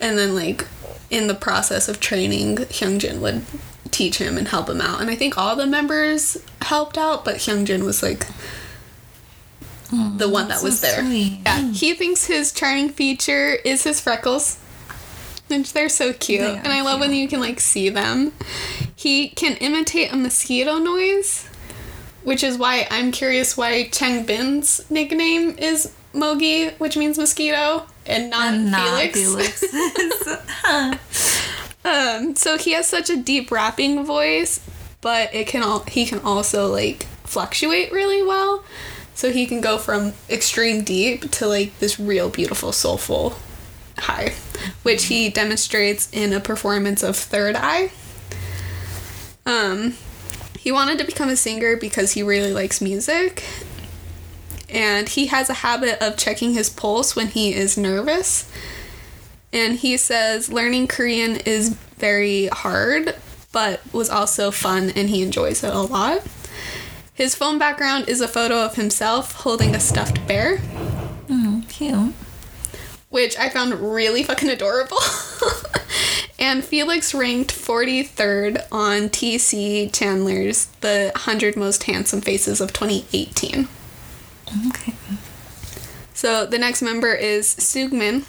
And 0.00 0.18
then, 0.18 0.34
like, 0.34 0.66
in 1.10 1.26
the 1.28 1.34
process 1.34 1.88
of 1.88 2.00
training, 2.00 2.56
Hyunjin 2.56 3.20
would 3.20 3.42
teach 3.90 4.18
him 4.18 4.38
and 4.38 4.48
help 4.48 4.68
him 4.68 4.80
out. 4.80 5.00
And 5.00 5.10
I 5.10 5.14
think 5.14 5.36
all 5.36 5.54
the 5.54 5.66
members 5.66 6.38
helped 6.62 6.96
out, 6.96 7.24
but 7.24 7.36
Hyunjin 7.36 7.84
was, 7.84 8.02
like, 8.02 8.26
the 9.90 10.28
one 10.28 10.48
that 10.48 10.62
was 10.62 10.80
so 10.80 10.86
there. 10.86 11.04
sweet. 11.04 11.40
Yeah. 11.44 11.70
He 11.70 11.92
thinks 11.92 12.24
his 12.24 12.50
charming 12.50 12.88
feature 12.88 13.50
is 13.64 13.84
his 13.84 14.00
freckles. 14.00 14.58
They're 15.60 15.88
so 15.88 16.12
cute. 16.12 16.40
They 16.40 16.56
and 16.56 16.68
I 16.68 16.82
love 16.82 17.00
when 17.00 17.12
you 17.12 17.28
can 17.28 17.40
like 17.40 17.60
see 17.60 17.88
them. 17.88 18.32
He 18.94 19.28
can 19.28 19.56
imitate 19.56 20.12
a 20.12 20.16
mosquito 20.16 20.78
noise, 20.78 21.48
which 22.22 22.42
is 22.42 22.58
why 22.58 22.86
I'm 22.90 23.12
curious 23.12 23.56
why 23.56 23.84
Changbin's 23.84 24.90
nickname 24.90 25.56
is 25.58 25.92
Mogi, 26.14 26.78
which 26.78 26.96
means 26.96 27.18
mosquito, 27.18 27.86
and 28.06 28.30
not, 28.30 28.54
And 28.54 28.70
not 28.70 29.12
Felix. 29.12 29.60
Felix. 29.60 30.98
Um, 31.84 32.36
so 32.36 32.56
he 32.56 32.72
has 32.72 32.86
such 32.86 33.10
a 33.10 33.16
deep 33.16 33.50
rapping 33.50 34.04
voice, 34.04 34.60
but 35.00 35.34
it 35.34 35.46
can 35.46 35.62
all 35.62 35.80
he 35.80 36.06
can 36.06 36.20
also 36.20 36.68
like 36.68 37.04
fluctuate 37.24 37.90
really 37.92 38.22
well. 38.22 38.64
So 39.14 39.32
he 39.32 39.46
can 39.46 39.60
go 39.60 39.78
from 39.78 40.12
extreme 40.30 40.84
deep 40.84 41.30
to 41.32 41.46
like 41.46 41.78
this 41.80 41.98
real 41.98 42.30
beautiful 42.30 42.72
soulful 42.72 43.36
high, 43.98 44.32
which 44.82 45.04
he 45.04 45.28
demonstrates 45.28 46.08
in 46.12 46.32
a 46.32 46.40
performance 46.40 47.02
of 47.02 47.16
Third 47.16 47.56
Eye. 47.56 47.90
Um, 49.44 49.94
he 50.58 50.70
wanted 50.70 50.98
to 50.98 51.04
become 51.04 51.28
a 51.28 51.36
singer 51.36 51.76
because 51.76 52.12
he 52.12 52.22
really 52.22 52.52
likes 52.52 52.80
music. 52.80 53.42
And 54.68 55.08
he 55.08 55.26
has 55.26 55.50
a 55.50 55.54
habit 55.54 56.00
of 56.02 56.16
checking 56.16 56.54
his 56.54 56.70
pulse 56.70 57.14
when 57.14 57.28
he 57.28 57.52
is 57.52 57.76
nervous. 57.76 58.50
And 59.52 59.78
he 59.78 59.96
says 59.96 60.50
learning 60.50 60.86
Korean 60.88 61.36
is 61.36 61.70
very 61.98 62.46
hard, 62.46 63.14
but 63.52 63.80
was 63.92 64.08
also 64.08 64.50
fun 64.50 64.90
and 64.96 65.10
he 65.10 65.22
enjoys 65.22 65.62
it 65.62 65.74
a 65.74 65.80
lot. 65.80 66.22
His 67.12 67.34
phone 67.34 67.58
background 67.58 68.08
is 68.08 68.22
a 68.22 68.28
photo 68.28 68.64
of 68.64 68.76
himself 68.76 69.32
holding 69.32 69.74
a 69.74 69.80
stuffed 69.80 70.26
bear, 70.26 70.58
Mm, 71.28 71.68
cute. 71.68 72.14
Which 73.12 73.38
I 73.38 73.50
found 73.50 73.74
really 73.74 74.22
fucking 74.22 74.48
adorable. 74.48 74.96
and 76.38 76.64
Felix 76.64 77.12
ranked 77.12 77.54
43rd 77.54 78.66
on 78.72 79.10
TC 79.10 79.92
Candler's 79.92 80.66
The 80.80 81.12
100 81.14 81.54
Most 81.54 81.82
Handsome 81.84 82.22
Faces 82.22 82.60
of 82.62 82.72
2018. 82.72 83.68
Okay. 84.68 84.94
So 86.14 86.46
the 86.46 86.58
next 86.58 86.80
member 86.80 87.12
is 87.12 87.54
Seungmin. 87.56 88.24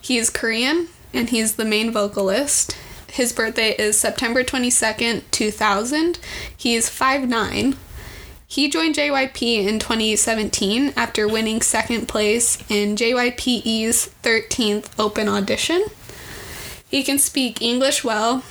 He's 0.00 0.30
Korean 0.30 0.88
and 1.12 1.30
he's 1.30 1.56
the 1.56 1.64
main 1.64 1.90
vocalist. 1.90 2.76
His 3.10 3.32
birthday 3.32 3.70
is 3.70 3.98
September 3.98 4.44
22nd, 4.44 5.22
2000. 5.32 6.18
He 6.56 6.76
is 6.76 6.88
5'9. 6.88 7.76
He 8.50 8.70
joined 8.70 8.94
JYP 8.94 9.66
in 9.66 9.78
2017 9.78 10.94
after 10.96 11.28
winning 11.28 11.60
second 11.60 12.08
place 12.08 12.56
in 12.70 12.96
JYPE's 12.96 14.08
13th 14.22 14.88
open 14.98 15.28
audition. 15.28 15.84
He 16.88 17.02
can 17.02 17.18
speak 17.18 17.60
English 17.60 18.02
well, 18.02 18.42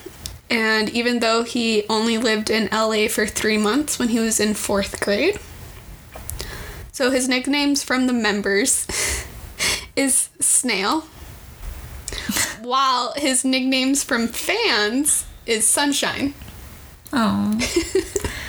and 0.51 0.87
even 0.91 1.17
though 1.17 1.41
he 1.41 1.83
only 1.89 2.19
lived 2.19 2.51
in 2.51 2.69
LA 2.71 3.07
for 3.07 3.25
three 3.25 3.57
months 3.57 3.97
when 3.97 4.09
he 4.09 4.19
was 4.19 4.39
in 4.39 4.53
fourth 4.53 5.01
grade, 5.01 5.39
so 6.91 7.09
his 7.09 7.27
nicknames 7.27 7.83
from 7.83 8.05
the 8.05 8.13
members 8.13 8.85
is 9.95 10.29
Snail, 10.39 11.07
while 12.61 13.13
his 13.15 13.43
nicknames 13.43 14.03
from 14.03 14.27
fans 14.27 15.25
is 15.47 15.67
Sunshine. 15.67 16.35
Oh. 17.11 17.59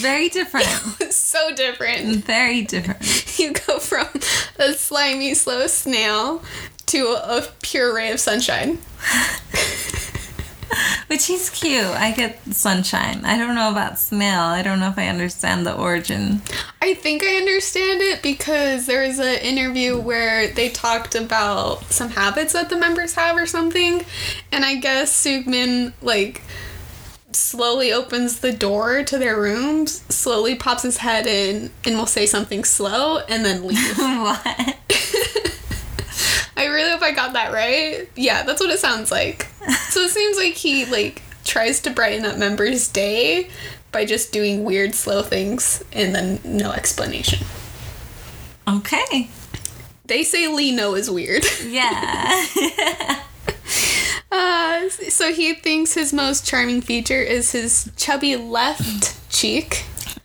Very 0.00 0.28
different. 0.28 0.66
It's 1.00 1.16
so 1.16 1.54
different. 1.54 2.24
Very 2.24 2.62
different. 2.62 3.02
You 3.38 3.52
go 3.52 3.78
from 3.80 4.06
a 4.58 4.74
slimy, 4.74 5.34
slow 5.34 5.66
snail 5.66 6.42
to 6.86 7.08
a 7.08 7.42
pure 7.62 7.92
ray 7.94 8.12
of 8.12 8.20
sunshine. 8.20 8.78
Which 11.08 11.22
she's 11.22 11.50
cute. 11.50 11.84
I 11.84 12.12
get 12.12 12.40
sunshine. 12.54 13.24
I 13.24 13.36
don't 13.36 13.54
know 13.54 13.70
about 13.70 13.98
snail. 13.98 14.40
I 14.40 14.62
don't 14.62 14.80
know 14.80 14.88
if 14.88 14.98
I 14.98 15.08
understand 15.08 15.66
the 15.66 15.74
origin. 15.74 16.42
I 16.80 16.94
think 16.94 17.22
I 17.22 17.36
understand 17.36 18.00
it 18.00 18.22
because 18.22 18.86
there 18.86 19.06
was 19.06 19.18
an 19.18 19.36
interview 19.40 19.98
where 19.98 20.48
they 20.48 20.70
talked 20.70 21.14
about 21.14 21.84
some 21.92 22.10
habits 22.10 22.52
that 22.54 22.70
the 22.70 22.76
members 22.76 23.14
have 23.14 23.36
or 23.36 23.46
something, 23.46 24.04
and 24.50 24.64
I 24.64 24.76
guess 24.76 25.12
Seungmin 25.12 25.92
like 26.02 26.42
slowly 27.34 27.92
opens 27.92 28.40
the 28.40 28.52
door 28.52 29.02
to 29.04 29.18
their 29.18 29.40
rooms, 29.40 30.02
slowly 30.08 30.54
pops 30.54 30.82
his 30.82 30.98
head 30.98 31.26
in, 31.26 31.70
and 31.84 31.96
will 31.96 32.06
say 32.06 32.26
something 32.26 32.64
slow 32.64 33.18
and 33.28 33.44
then 33.44 33.66
leave. 33.66 33.78
what? 33.98 34.40
I 36.56 36.66
really 36.66 36.90
hope 36.90 37.02
I 37.02 37.12
got 37.12 37.32
that 37.32 37.52
right. 37.52 38.08
Yeah, 38.16 38.44
that's 38.44 38.60
what 38.60 38.70
it 38.70 38.78
sounds 38.78 39.10
like. 39.10 39.48
So 39.88 40.00
it 40.00 40.10
seems 40.10 40.36
like 40.36 40.54
he 40.54 40.84
like 40.84 41.22
tries 41.44 41.80
to 41.80 41.90
brighten 41.90 42.24
up 42.24 42.38
members' 42.38 42.88
day 42.88 43.50
by 43.92 44.04
just 44.04 44.32
doing 44.32 44.64
weird 44.64 44.94
slow 44.94 45.22
things 45.22 45.84
and 45.92 46.14
then 46.14 46.40
no 46.44 46.72
explanation. 46.72 47.44
Okay. 48.66 49.28
They 50.06 50.22
say 50.22 50.48
Lee 50.48 50.74
Know 50.74 50.94
is 50.94 51.10
weird. 51.10 51.44
Yeah. 51.64 52.46
Uh, 54.34 54.88
so 54.88 55.32
he 55.32 55.54
thinks 55.54 55.94
his 55.94 56.12
most 56.12 56.44
charming 56.44 56.80
feature 56.80 57.20
is 57.20 57.52
his 57.52 57.88
chubby 57.96 58.34
left 58.34 59.16
cheek. 59.30 59.84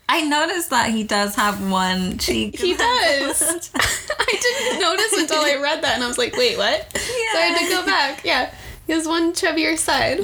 I 0.10 0.22
noticed 0.22 0.72
that 0.72 0.89
he 0.89 1.04
does 1.04 1.36
have 1.36 1.69
one 1.69 2.17
cheek. 2.17 2.60
He 2.60 2.74
does. 2.76 3.69
I 3.76 4.39
didn't 4.41 4.82
notice 4.82 5.13
until 5.13 5.41
I 5.41 5.62
read 5.62 5.84
that 5.84 5.93
and 5.93 6.04
I 6.04 6.08
was 6.08 6.17
like, 6.17 6.36
wait, 6.36 6.58
what? 6.58 6.91
So 6.98 7.38
I 7.38 7.41
had 7.41 7.60
to 7.60 7.69
go 7.69 7.86
back. 7.86 8.26
Yeah. 8.26 8.52
He 8.88 8.93
has 8.93 9.08
one 9.08 9.34
chubbier 9.34 9.78
side. 9.78 10.19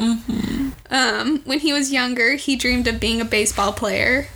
Um, 0.89 1.41
when 1.45 1.60
he 1.60 1.71
was 1.71 1.91
younger, 1.91 2.34
he 2.34 2.56
dreamed 2.56 2.88
of 2.88 3.00
being 3.00 3.21
a 3.21 3.26
baseball 3.26 3.71
player. 3.71 4.30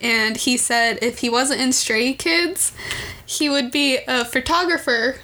And 0.00 0.38
he 0.38 0.56
said 0.56 0.98
if 1.02 1.18
he 1.18 1.28
wasn't 1.28 1.60
in 1.60 1.74
Stray 1.74 2.14
Kids, 2.14 2.72
he 3.26 3.50
would 3.50 3.70
be 3.70 3.98
a 4.08 4.24
photographer. 4.24 5.16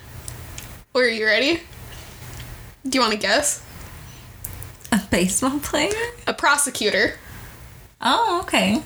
Or 0.93 1.05
are 1.05 1.09
you 1.09 1.25
ready? 1.25 1.63
Do 2.89 2.99
you 2.99 3.01
want 3.01 3.13
to 3.13 3.19
guess? 3.19 3.63
A 4.93 5.01
baseball 5.11 5.59
player? 5.59 5.91
A 6.27 6.33
prosecutor. 6.35 7.15
Oh, 8.01 8.41
okay. 8.45 8.83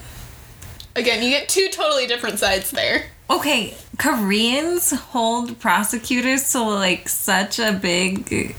Again, 0.97 1.23
you 1.23 1.31
get 1.31 1.49
two 1.49 1.69
totally 1.71 2.07
different 2.07 2.39
sides 2.39 2.71
there. 2.71 3.07
Okay, 3.29 3.77
Koreans 3.99 4.91
hold 4.91 5.59
prosecutors 5.61 6.51
to 6.53 6.63
like 6.63 7.09
such 7.09 7.59
a 7.59 7.73
big 7.73 8.57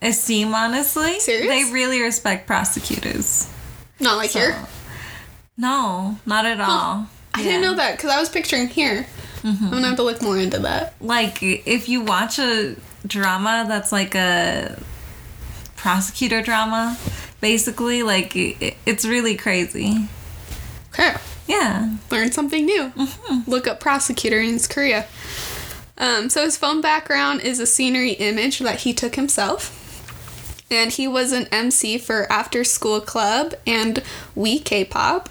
esteem, 0.00 0.54
honestly. 0.54 1.18
Serious? 1.20 1.48
They 1.48 1.72
really 1.72 2.00
respect 2.00 2.46
prosecutors. 2.46 3.50
Not 4.00 4.16
like 4.16 4.30
So- 4.30 4.38
here. 4.40 4.66
No, 5.56 6.18
not 6.26 6.46
at 6.46 6.60
all. 6.60 7.06
I 7.34 7.42
didn't 7.42 7.62
know 7.62 7.74
that 7.74 7.96
because 7.96 8.10
I 8.10 8.18
was 8.20 8.28
picturing 8.28 8.68
here. 8.68 9.06
I'm 9.44 9.70
gonna 9.70 9.88
have 9.88 9.96
to 9.96 10.02
look 10.02 10.22
more 10.22 10.38
into 10.38 10.58
that. 10.60 10.94
Like, 11.00 11.42
if 11.42 11.88
you 11.88 12.00
watch 12.00 12.38
a 12.38 12.76
drama 13.06 13.66
that's 13.68 13.92
like 13.92 14.14
a 14.14 14.80
prosecutor 15.76 16.40
drama, 16.40 16.96
basically, 17.40 18.02
like, 18.02 18.34
it, 18.34 18.76
it's 18.86 19.04
really 19.04 19.36
crazy. 19.36 20.08
Okay. 20.92 21.14
Yeah. 21.46 21.96
learn 22.10 22.32
something 22.32 22.64
new. 22.64 22.92
Look 23.46 23.66
up 23.66 23.80
prosecutor 23.80 24.40
in 24.40 24.58
Korea. 24.60 25.06
Um, 25.98 26.30
so 26.30 26.44
his 26.44 26.56
phone 26.56 26.80
background 26.80 27.42
is 27.42 27.60
a 27.60 27.66
scenery 27.66 28.12
image 28.12 28.60
that 28.60 28.80
he 28.80 28.94
took 28.94 29.16
himself. 29.16 29.80
And 30.70 30.90
he 30.90 31.06
was 31.06 31.32
an 31.32 31.46
MC 31.52 31.98
for 31.98 32.30
After 32.32 32.64
School 32.64 33.00
Club 33.00 33.54
and 33.66 34.02
We 34.34 34.58
K-pop. 34.58 35.28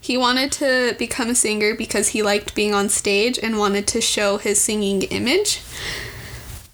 He 0.00 0.16
wanted 0.16 0.52
to 0.52 0.94
become 0.98 1.30
a 1.30 1.34
singer 1.34 1.74
because 1.74 2.08
he 2.08 2.22
liked 2.22 2.54
being 2.54 2.74
on 2.74 2.88
stage 2.88 3.38
and 3.42 3.58
wanted 3.58 3.86
to 3.88 4.00
show 4.00 4.38
his 4.38 4.60
singing 4.60 5.02
image. 5.02 5.60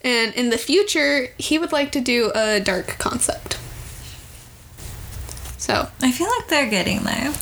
And 0.01 0.33
in 0.33 0.49
the 0.49 0.57
future, 0.57 1.27
he 1.37 1.59
would 1.59 1.71
like 1.71 1.91
to 1.91 2.01
do 2.01 2.31
a 2.33 2.59
dark 2.59 2.97
concept. 2.97 3.57
So 5.57 5.89
I 6.01 6.11
feel 6.11 6.27
like 6.27 6.47
they're 6.47 6.69
getting 6.69 7.03
there. 7.03 7.33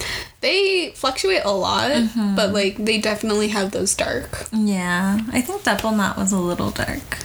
they 0.41 0.91
fluctuate 0.91 1.43
a 1.45 1.51
lot, 1.51 1.91
mm-hmm. 1.91 2.35
but 2.35 2.53
like 2.53 2.77
they 2.77 2.99
definitely 2.99 3.49
have 3.49 3.71
those 3.71 3.95
dark. 3.95 4.47
Yeah. 4.51 5.19
I 5.31 5.41
think 5.41 5.63
Double 5.63 5.91
Knot 5.91 6.17
was 6.17 6.31
a 6.31 6.39
little 6.39 6.71
dark. 6.71 7.17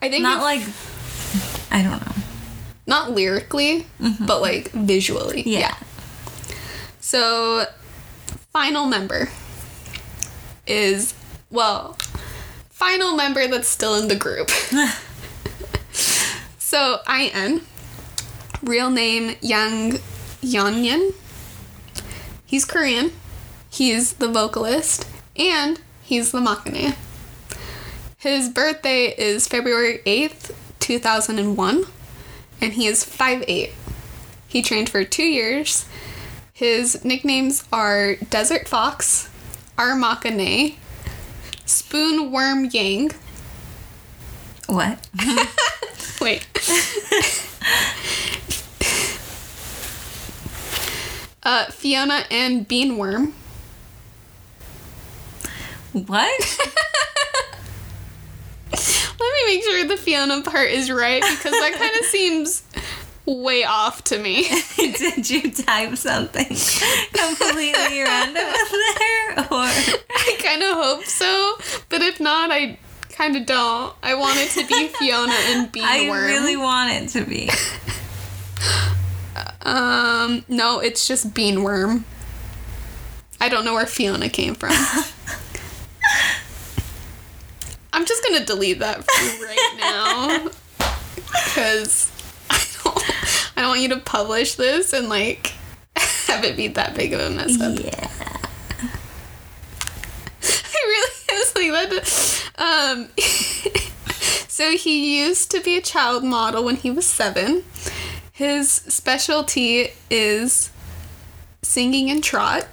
I 0.00 0.08
think 0.08 0.22
Not 0.22 0.42
like, 0.42 0.62
I 1.70 1.82
don't 1.82 2.04
know. 2.04 2.22
not 2.86 3.12
lyrically, 3.12 3.86
mm-hmm. 4.00 4.26
but 4.26 4.40
like 4.40 4.70
visually. 4.72 5.42
Yeah. 5.46 5.76
So, 7.02 7.66
final 8.52 8.86
member 8.86 9.28
is 10.68 11.14
well, 11.50 11.98
final 12.70 13.16
member 13.16 13.48
that's 13.48 13.66
still 13.66 13.96
in 13.96 14.06
the 14.06 14.14
group. 14.14 14.50
so 16.58 17.00
IN, 17.12 17.62
real 18.62 18.88
name 18.88 19.34
Yang 19.40 19.98
Jeongin. 20.42 21.12
He's 22.46 22.64
Korean. 22.64 23.10
He's 23.68 24.12
the 24.12 24.28
vocalist 24.28 25.08
and 25.36 25.80
he's 26.02 26.30
the 26.30 26.38
maknae. 26.38 26.94
His 28.16 28.48
birthday 28.48 29.06
is 29.06 29.48
February 29.48 30.02
8th, 30.06 30.54
2001, 30.78 31.84
and 32.60 32.72
he 32.74 32.86
is 32.86 33.04
5'8. 33.04 33.72
He 34.46 34.62
trained 34.62 34.88
for 34.88 35.02
two 35.02 35.24
years. 35.24 35.86
His 36.62 37.04
nicknames 37.04 37.64
are 37.72 38.14
Desert 38.14 38.68
Fox, 38.68 39.28
Armakane, 39.76 40.76
Spoon 41.66 42.30
Worm 42.30 42.66
Yang. 42.66 43.10
What? 44.68 45.08
Wait. 46.20 46.46
uh, 51.42 51.64
Fiona 51.72 52.22
and 52.30 52.68
Beanworm. 52.68 53.32
What? 55.92 56.58
Let 58.70 58.78
me 59.18 59.46
make 59.46 59.64
sure 59.64 59.84
the 59.88 59.96
Fiona 59.96 60.42
part 60.42 60.70
is 60.70 60.92
right 60.92 61.22
because 61.22 61.50
that 61.50 61.72
kind 61.76 61.96
of 61.98 62.04
seems 62.06 62.62
way 63.26 63.64
off 63.64 64.02
to 64.04 64.18
me. 64.18 64.48
Did 64.76 65.28
you 65.30 65.50
type 65.50 65.96
something 65.96 66.46
completely 67.12 68.02
random 68.02 68.36
in 68.36 68.80
there? 68.98 69.38
Or 69.50 69.66
I 69.66 70.36
kind 70.42 70.62
of 70.62 70.76
hope 70.76 71.04
so, 71.04 71.56
but 71.88 72.02
if 72.02 72.20
not, 72.20 72.50
I 72.50 72.78
kind 73.10 73.36
of 73.36 73.46
don't. 73.46 73.94
I 74.02 74.14
want 74.14 74.38
it 74.38 74.50
to 74.50 74.66
be 74.66 74.88
Fiona 74.98 75.32
and 75.32 75.72
Beanworm. 75.72 75.82
I 75.84 76.26
really 76.26 76.56
want 76.56 76.90
it 76.90 77.08
to 77.10 77.24
be. 77.24 77.50
Um, 79.62 80.44
no, 80.48 80.80
it's 80.80 81.06
just 81.06 81.32
Beanworm. 81.32 82.02
I 83.40 83.48
don't 83.48 83.64
know 83.64 83.74
where 83.74 83.86
Fiona 83.86 84.28
came 84.28 84.54
from. 84.54 84.72
I'm 87.92 88.06
just 88.06 88.24
gonna 88.24 88.44
delete 88.44 88.78
that 88.78 89.04
for 89.04 89.44
right 89.44 89.76
now 89.78 90.50
because 90.78 92.11
I 93.56 93.60
don't 93.60 93.70
want 93.70 93.80
you 93.80 93.88
to 93.90 93.98
publish 93.98 94.54
this 94.54 94.92
and 94.92 95.08
like 95.08 95.54
have 96.26 96.44
it 96.44 96.56
be 96.56 96.68
that 96.68 96.94
big 96.94 97.12
of 97.12 97.20
a 97.20 97.30
mess 97.30 97.60
up. 97.60 97.78
Yeah. 97.78 98.08
I 100.74 100.78
really 100.88 101.10
was 101.30 101.54
like 101.54 101.90
that. 101.90 102.50
Um, 102.58 103.08
so 104.48 104.72
he 104.76 105.22
used 105.22 105.50
to 105.50 105.60
be 105.60 105.76
a 105.76 105.82
child 105.82 106.24
model 106.24 106.64
when 106.64 106.76
he 106.76 106.90
was 106.90 107.06
seven. 107.06 107.64
His 108.32 108.70
specialty 108.70 109.88
is 110.10 110.70
singing 111.62 112.10
and 112.10 112.24
trot. 112.24 112.66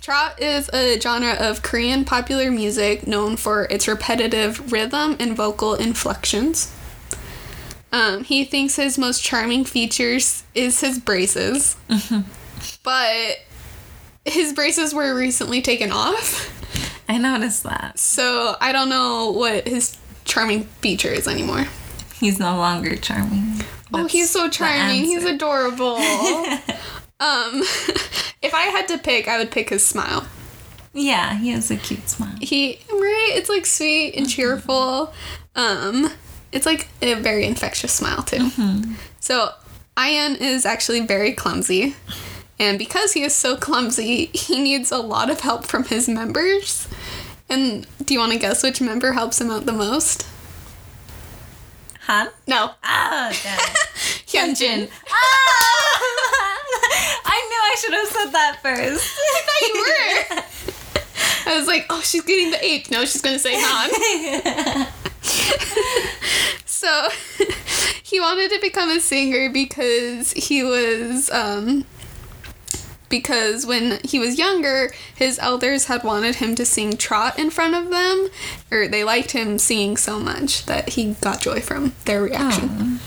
Trot 0.00 0.40
is 0.40 0.68
a 0.74 1.00
genre 1.00 1.32
of 1.32 1.62
Korean 1.62 2.04
popular 2.04 2.50
music 2.50 3.06
known 3.06 3.36
for 3.36 3.64
its 3.64 3.88
repetitive 3.88 4.70
rhythm 4.70 5.16
and 5.18 5.34
vocal 5.34 5.74
inflections. 5.74 6.70
Um, 7.94 8.24
he 8.24 8.44
thinks 8.44 8.74
his 8.74 8.98
most 8.98 9.22
charming 9.22 9.64
features 9.64 10.42
is 10.52 10.80
his 10.80 10.98
braces, 10.98 11.76
but 12.82 13.36
his 14.24 14.52
braces 14.52 14.92
were 14.92 15.14
recently 15.14 15.62
taken 15.62 15.92
off. 15.92 16.50
I 17.08 17.18
noticed 17.18 17.62
that. 17.62 18.00
So 18.00 18.56
I 18.60 18.72
don't 18.72 18.88
know 18.88 19.30
what 19.30 19.68
his 19.68 19.96
charming 20.24 20.64
feature 20.64 21.10
is 21.10 21.28
anymore. 21.28 21.66
He's 22.18 22.40
no 22.40 22.56
longer 22.56 22.96
charming. 22.96 23.62
oh, 23.92 24.08
he's 24.08 24.28
so 24.28 24.50
charming. 24.50 25.04
He's 25.04 25.24
adorable. 25.24 25.94
um, 26.00 26.02
if 28.42 28.52
I 28.54 28.70
had 28.72 28.88
to 28.88 28.98
pick, 28.98 29.28
I 29.28 29.38
would 29.38 29.52
pick 29.52 29.70
his 29.70 29.86
smile. 29.86 30.26
Yeah, 30.92 31.38
he 31.38 31.50
has 31.50 31.70
a 31.70 31.76
cute 31.76 32.08
smile. 32.08 32.34
He 32.40 32.80
right, 32.90 33.30
it's 33.34 33.48
like 33.48 33.66
sweet 33.66 34.14
and 34.16 34.28
cheerful. 34.28 35.14
Um, 35.54 36.10
it's 36.54 36.64
like 36.64 36.88
a 37.02 37.14
very 37.14 37.44
infectious 37.44 37.92
smile 37.92 38.22
too. 38.22 38.50
So 39.20 39.50
IN 39.98 40.36
is 40.36 40.64
actually 40.64 41.00
very 41.00 41.32
clumsy. 41.32 41.94
And 42.58 42.78
because 42.78 43.12
he 43.12 43.22
is 43.22 43.34
so 43.34 43.56
clumsy, 43.56 44.26
he 44.26 44.60
needs 44.62 44.90
a 44.92 44.98
lot 44.98 45.28
of 45.28 45.40
help 45.40 45.66
from 45.66 45.84
his 45.84 46.08
members. 46.08 46.88
And 47.48 47.86
do 48.04 48.14
you 48.14 48.20
want 48.20 48.32
to 48.32 48.38
guess 48.38 48.62
which 48.62 48.80
member 48.80 49.12
helps 49.12 49.40
him 49.40 49.50
out 49.50 49.66
the 49.66 49.72
most? 49.72 50.24
Han? 52.06 52.28
No, 52.46 52.70
Ah, 52.82 53.32
damn. 53.42 53.58
Hyunjin. 54.54 54.88
Ah! 55.10 55.14
I 57.26 57.46
knew 57.48 57.62
I 57.62 57.76
should 57.80 57.94
have 57.94 58.08
said 58.08 58.30
that 58.32 58.58
first. 58.62 59.18
I 59.18 59.42
thought 59.46 59.62
you 59.68 59.74
were. 60.36 60.42
I 61.52 61.56
was 61.58 61.66
like, 61.66 61.86
oh, 61.90 62.00
she's 62.02 62.22
getting 62.22 62.50
the 62.50 62.64
H. 62.64 62.90
No, 62.90 63.04
she's 63.04 63.22
gonna 63.22 63.38
say 63.38 63.54
Han. 63.56 64.86
so 66.66 67.08
he 68.02 68.20
wanted 68.20 68.50
to 68.50 68.60
become 68.60 68.90
a 68.90 69.00
singer 69.00 69.48
because 69.50 70.32
he 70.32 70.62
was 70.62 71.30
um 71.30 71.84
because 73.08 73.64
when 73.64 74.00
he 74.04 74.18
was 74.18 74.38
younger 74.38 74.92
his 75.14 75.38
elders 75.38 75.86
had 75.86 76.04
wanted 76.04 76.36
him 76.36 76.54
to 76.54 76.64
sing 76.64 76.96
trot 76.96 77.38
in 77.38 77.48
front 77.50 77.74
of 77.74 77.90
them 77.90 78.28
or 78.70 78.86
they 78.86 79.04
liked 79.04 79.30
him 79.30 79.58
singing 79.58 79.96
so 79.96 80.18
much 80.18 80.66
that 80.66 80.90
he 80.90 81.14
got 81.14 81.40
joy 81.40 81.60
from 81.60 81.94
their 82.04 82.22
reaction. 82.22 83.00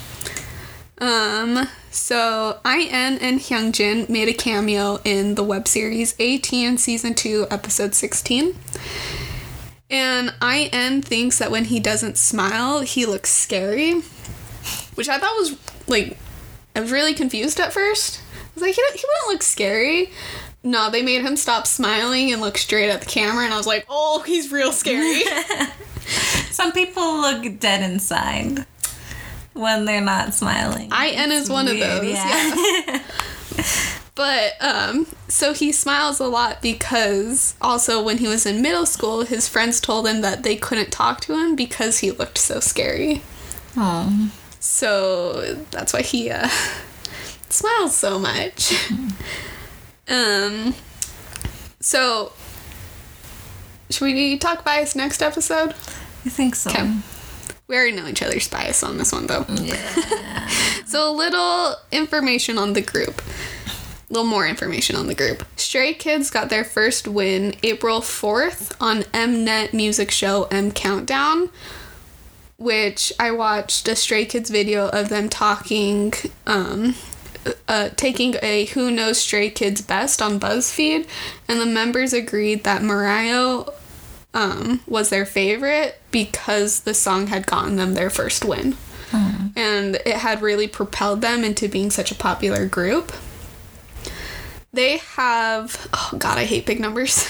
Um 0.99 1.68
so 1.91 2.59
IN 2.65 3.20
and 3.20 3.39
Hyunjin 3.39 4.09
made 4.09 4.28
a 4.30 4.34
cameo 4.34 4.99
in 5.03 5.36
the 5.36 5.43
web 5.43 5.68
series 5.68 6.15
A-Teen 6.20 6.78
season 6.78 7.13
2 7.13 7.47
episode 7.51 7.93
16 7.93 8.55
and 9.90 10.34
IN 10.42 11.02
thinks 11.02 11.40
that 11.40 11.52
when 11.52 11.66
he 11.66 11.80
doesn't 11.80 12.18
smile, 12.18 12.82
he 12.82 13.06
looks 13.06 13.30
scary, 13.30 14.02
which 14.96 15.10
I 15.10 15.18
thought 15.18 15.36
was 15.38 15.58
like, 15.88 16.18
I 16.76 16.82
was 16.82 16.92
really 16.92 17.14
confused 17.14 17.60
at 17.60 17.74
first. 17.74 18.22
I 18.34 18.50
was 18.56 18.64
like, 18.64 18.76
he, 18.76 18.82
he 18.94 19.04
wouldn't 19.06 19.34
look 19.34 19.44
scary. 19.44 20.12
No, 20.64 20.90
they 20.92 21.02
made 21.02 21.22
him 21.22 21.36
stop 21.38 21.66
smiling 21.68 22.32
and 22.34 22.42
look 22.42 22.58
straight 22.58 22.90
at 22.90 23.00
the 23.02 23.06
camera, 23.06 23.46
and 23.46 23.54
I 23.54 23.58
was 23.58 23.68
like, 23.68 23.86
oh, 23.90 24.22
he's 24.26 24.52
real 24.52 24.72
scary. 24.74 25.24
Some 26.52 26.72
people 26.72 27.22
look 27.22 27.60
dead 27.60 27.90
inside 27.90 28.66
when 29.54 29.86
they're 29.86 30.02
not 30.02 30.34
smiling. 30.34 30.92
IN 30.92 31.32
is 31.32 31.50
one 31.50 31.68
of 31.68 31.76
Weird, 31.76 32.02
those. 32.04 32.10
yeah. 32.14 33.04
But 34.18 34.53
um, 34.61 35.05
so 35.28 35.53
he 35.53 35.72
smiles 35.72 36.20
a 36.20 36.26
lot 36.26 36.59
because 36.59 37.53
also 37.61 38.03
when 38.03 38.18
he 38.18 38.28
was 38.28 38.47
in 38.47 38.63
middle 38.63 38.88
school, 38.88 39.22
his 39.22 39.47
friends 39.47 39.80
told 39.80 40.07
him 40.07 40.22
that 40.22 40.41
they 40.41 40.55
couldn't 40.55 40.91
talk 40.91 41.22
to 41.22 41.34
him 41.38 41.55
because 41.55 41.99
he 41.99 42.09
looked 42.09 42.39
so 42.39 42.59
scary. 42.59 43.22
Oh. 43.78 44.32
So 44.59 45.53
that's 45.70 45.93
why 45.93 46.01
he 46.01 46.32
uh, 46.32 46.49
smiles 47.49 47.95
so 47.95 48.18
much. 48.18 48.74
um, 50.09 50.74
so 51.80 52.34
should 53.91 54.05
we 54.05 54.39
talk 54.39 54.65
bias 54.65 54.95
next 54.95 55.22
episode? 55.22 55.76
I 56.26 56.30
think 56.30 56.55
so. 56.55 56.72
Okay. 56.72 56.91
We 57.68 57.76
already 57.76 57.91
know 57.91 58.07
each 58.07 58.24
other's 58.24 58.47
bias 58.47 58.82
on 58.82 58.97
this 58.97 59.11
one 59.11 59.28
though. 59.28 59.45
Yeah. 59.47 60.49
So 60.88 61.11
a 61.11 61.11
little 61.11 61.76
information 61.91 62.57
on 62.57 62.72
the 62.72 62.82
group. 62.82 63.22
A 64.10 64.14
little 64.14 64.28
more 64.28 64.47
information 64.47 64.95
on 64.95 65.08
the 65.08 65.16
group. 65.16 65.45
Stray 65.58 65.93
Kids 65.93 66.30
got 66.30 66.49
their 66.49 66.64
first 66.64 67.08
win 67.08 67.55
April 67.62 67.99
4th 67.99 68.76
on 68.80 69.03
Mnet 69.03 69.74
music 69.74 70.12
show 70.12 70.47
M 70.49 70.72
Countdown, 70.72 71.49
which 72.58 73.12
I 73.20 73.32
watched 73.32 73.88
a 73.89 73.95
Stray 73.97 74.26
Kids 74.26 74.49
video 74.49 74.88
of 74.88 75.10
them 75.10 75.28
talking, 75.28 76.14
um, 76.45 76.95
uh, 77.68 77.89
taking 77.97 78.36
a 78.41 78.66
Who 78.68 78.91
Knows 78.91 79.20
Stray 79.20 79.49
Kids 79.49 79.82
Best 79.82 80.22
on 80.22 80.39
BuzzFeed, 80.39 81.05
and 81.49 81.60
the 81.60 81.66
members 81.66 82.14
agreed 82.14 82.64
that 82.64 82.82
Miroh 82.82 83.74
um, 84.34 84.82
was 84.88 85.10
their 85.10 85.26
favorite 85.26 85.99
because 86.12 86.82
the 86.82 86.93
song 86.93 87.28
had 87.28 87.45
gotten 87.45 87.76
them 87.76 87.93
their 87.93 88.10
first 88.10 88.45
win. 88.45 88.78
And 89.55 89.95
it 90.05 90.18
had 90.18 90.41
really 90.41 90.68
propelled 90.68 91.22
them 91.22 91.43
into 91.43 91.68
being 91.68 91.89
such 91.91 92.12
a 92.12 92.16
popular 92.16 92.68
group. 92.68 93.12
They 94.78 94.98
have, 94.98 95.90
oh 95.92 96.14
god, 96.20 96.38
I 96.38 96.46
hate 96.46 96.68
big 96.68 96.80
numbers. 96.80 97.28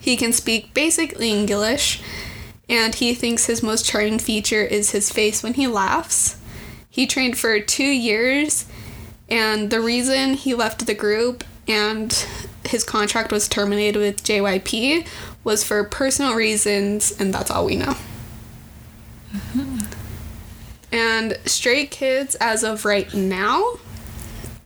He 0.00 0.16
can 0.16 0.32
speak 0.32 0.72
basic 0.72 1.20
English, 1.20 2.02
and 2.68 2.94
he 2.94 3.14
thinks 3.14 3.44
his 3.46 3.62
most 3.62 3.84
charming 3.84 4.18
feature 4.18 4.62
is 4.62 4.92
his 4.92 5.10
face 5.10 5.42
when 5.42 5.54
he 5.54 5.66
laughs. 5.66 6.36
He 6.92 7.06
trained 7.06 7.38
for 7.38 7.58
two 7.58 7.86
years, 7.86 8.66
and 9.26 9.70
the 9.70 9.80
reason 9.80 10.34
he 10.34 10.52
left 10.52 10.84
the 10.84 10.92
group 10.92 11.42
and 11.66 12.12
his 12.66 12.84
contract 12.84 13.32
was 13.32 13.48
terminated 13.48 13.98
with 13.98 14.22
JYP 14.22 15.06
was 15.42 15.64
for 15.64 15.82
personal 15.84 16.34
reasons, 16.34 17.18
and 17.18 17.32
that's 17.32 17.50
all 17.50 17.64
we 17.64 17.76
know. 17.76 17.96
Mm-hmm. 19.32 19.78
And 20.92 21.38
Stray 21.46 21.86
Kids, 21.86 22.34
as 22.34 22.62
of 22.62 22.84
right 22.84 23.12
now, 23.14 23.78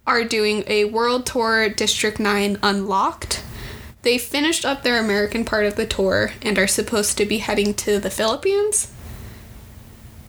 are 0.04 0.24
doing 0.24 0.64
a 0.66 0.86
world 0.86 1.26
tour 1.26 1.68
District 1.68 2.18
9 2.18 2.58
Unlocked. 2.60 3.44
They 4.02 4.18
finished 4.18 4.64
up 4.64 4.82
their 4.82 4.98
American 4.98 5.44
part 5.44 5.64
of 5.64 5.76
the 5.76 5.86
tour 5.86 6.32
and 6.42 6.58
are 6.58 6.66
supposed 6.66 7.16
to 7.18 7.24
be 7.24 7.38
heading 7.38 7.72
to 7.74 8.00
the 8.00 8.10
Philippines. 8.10 8.92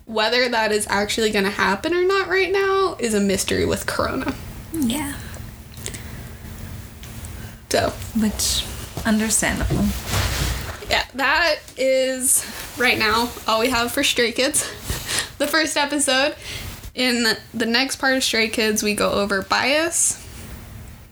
Whether 0.08 0.50
that 0.50 0.72
is 0.72 0.88
actually 0.90 1.32
going 1.32 1.44
to 1.46 1.52
happen 1.52 1.94
or 1.94 2.04
not 2.06 2.28
right 2.30 2.52
now 2.52 2.96
is 2.98 3.14
a 3.14 3.20
mystery 3.20 3.66
with 3.66 3.86
Corona. 3.86 4.34
Yeah. 4.74 5.14
So, 7.70 7.90
Which, 8.16 8.66
understandable. 9.06 9.86
yeah, 10.90 11.04
that 11.16 11.58
is 11.76 12.46
right 12.78 12.98
now 12.98 13.30
all 13.46 13.60
we 13.60 13.70
have 13.70 13.92
for 13.92 14.04
Stray 14.04 14.32
Kids. 14.32 14.64
the 15.38 15.48
first 15.48 15.76
episode. 15.76 16.36
In 16.96 17.26
the 17.54 17.66
next 17.66 17.98
part 17.98 18.16
of 18.16 18.24
Stray 18.24 18.48
Kids, 18.48 18.82
we 18.82 18.96
go 18.96 19.12
over 19.12 19.42
bias, 19.42 20.26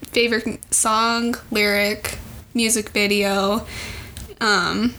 favorite 0.07 0.73
song, 0.73 1.35
lyric, 1.51 2.17
music 2.53 2.89
video. 2.89 3.67
Um, 4.39 4.95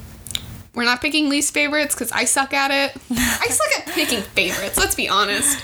we're 0.77 0.85
not 0.85 1.01
picking 1.01 1.29
least 1.31 1.55
favorites 1.55 1.95
because 1.95 2.13
I 2.13 2.25
suck 2.27 2.53
at 2.53 2.71
it. 2.71 3.03
I 3.11 3.49
suck 3.49 3.89
at 3.89 3.95
picking 3.95 4.21
favorites. 4.35 4.77
Let's 4.77 4.95
be 4.95 5.09
honest. 5.09 5.59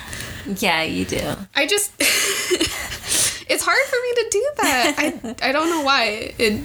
Yeah, 0.60 0.82
you 0.82 1.04
do. 1.04 1.34
I 1.54 1.66
just 1.66 1.92
it's 2.00 3.62
hard 3.64 3.86
for 3.86 3.96
me 4.02 4.14
to 4.14 4.28
do 4.30 4.50
that. 4.56 4.94
I 5.42 5.48
I 5.50 5.52
don't 5.52 5.68
know 5.70 5.82
why. 5.82 6.34
It 6.38 6.62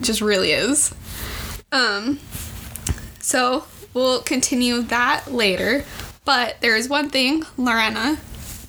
just 0.00 0.20
really 0.20 0.52
is. 0.52 0.92
Um 1.70 2.18
so 3.20 3.64
we'll 3.94 4.22
continue 4.22 4.80
that 4.82 5.30
later. 5.32 5.84
But 6.24 6.56
there 6.60 6.76
is 6.76 6.88
one 6.88 7.10
thing, 7.10 7.44
Lorena. 7.56 8.18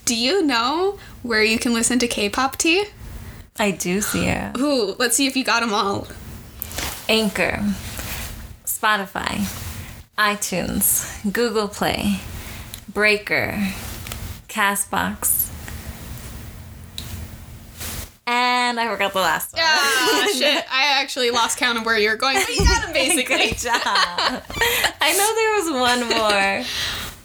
Do 0.05 0.15
you 0.15 0.43
know 0.45 0.99
where 1.23 1.43
you 1.43 1.57
can 1.57 1.73
listen 1.73 1.99
to 1.99 2.07
K-pop 2.07 2.57
tea? 2.57 2.85
I 3.57 3.71
do 3.71 4.01
see 4.01 4.27
it. 4.27 4.57
Ooh, 4.57 4.95
let's 4.97 5.15
see 5.15 5.27
if 5.27 5.35
you 5.37 5.43
got 5.43 5.59
them 5.61 5.73
all. 5.73 6.07
Anchor, 7.07 7.63
Spotify, 8.81 9.45
iTunes, 10.17 11.31
Google 11.31 11.67
Play, 11.67 12.19
Breaker, 12.91 13.73
Castbox, 14.47 15.49
and 18.25 18.79
I 18.79 18.87
forgot 18.87 19.13
the 19.13 19.19
last 19.19 19.53
one. 19.53 19.61
Ah, 19.63 20.27
shit. 20.33 20.65
I 20.71 20.99
actually 20.99 21.29
lost 21.29 21.59
count 21.59 21.77
of 21.77 21.85
where 21.85 21.97
you 21.97 22.09
were 22.09 22.15
going, 22.15 22.37
but 22.37 22.49
you 22.49 22.65
got 22.65 22.81
them 22.83 22.93
basically. 22.93 23.49
Good 23.49 23.57
job. 23.57 23.81
I 23.83 25.13
know 25.15 25.35
there 25.35 25.53
was 25.59 26.09
one 26.09 26.17
more. 26.17 26.65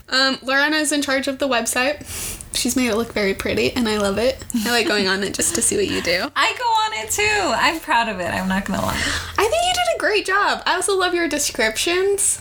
Um, 0.08 0.38
Lorena 0.42 0.76
is 0.76 0.92
in 0.92 1.02
charge 1.02 1.26
of 1.26 1.40
the 1.40 1.48
website. 1.48 2.33
She's 2.54 2.76
made 2.76 2.88
it 2.88 2.96
look 2.96 3.12
very 3.12 3.34
pretty, 3.34 3.72
and 3.72 3.88
I 3.88 3.98
love 3.98 4.16
it. 4.18 4.42
I 4.64 4.70
like 4.70 4.86
going 4.86 5.08
on 5.08 5.22
it 5.22 5.34
just 5.34 5.54
to 5.56 5.62
see 5.62 5.76
what 5.76 5.88
you 5.88 6.00
do. 6.02 6.30
I 6.36 6.54
go 6.56 6.64
on 6.64 7.04
it 7.04 7.10
too. 7.10 7.22
I'm 7.56 7.80
proud 7.80 8.08
of 8.08 8.20
it. 8.20 8.26
I'm 8.32 8.48
not 8.48 8.64
gonna 8.64 8.80
lie. 8.82 8.94
I 8.96 9.44
think 9.48 9.64
you 9.66 9.72
did 9.74 9.96
a 9.96 9.98
great 9.98 10.24
job. 10.26 10.62
I 10.66 10.74
also 10.76 10.96
love 10.96 11.14
your 11.14 11.28
descriptions. 11.28 12.40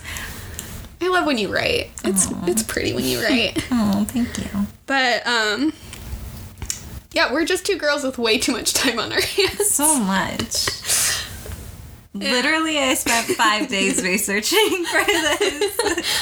I 1.01 1.07
love 1.09 1.26
when 1.26 1.38
you 1.38 1.53
write. 1.53 1.91
It's 2.05 2.28
it's 2.43 2.64
pretty 2.64 2.93
when 2.93 3.03
you 3.05 3.22
write. 3.22 3.66
Oh, 3.72 4.05
thank 4.05 4.38
you. 4.38 4.68
But 4.86 5.26
um 5.28 5.74
yeah, 7.11 7.32
we're 7.34 7.45
just 7.45 7.66
two 7.66 7.78
girls 7.78 8.03
with 8.03 8.18
way 8.18 8.38
too 8.38 8.51
much 8.53 8.74
time 8.74 8.99
on 8.99 9.11
our 9.11 9.22
hands. 9.22 9.70
So 9.70 9.99
much. 9.99 10.68
Literally, 12.16 12.78
I 12.78 12.93
spent 12.93 13.26
five 13.36 13.70
days 13.70 14.03
researching 14.03 14.86
for 14.86 15.03
this. 15.03 15.80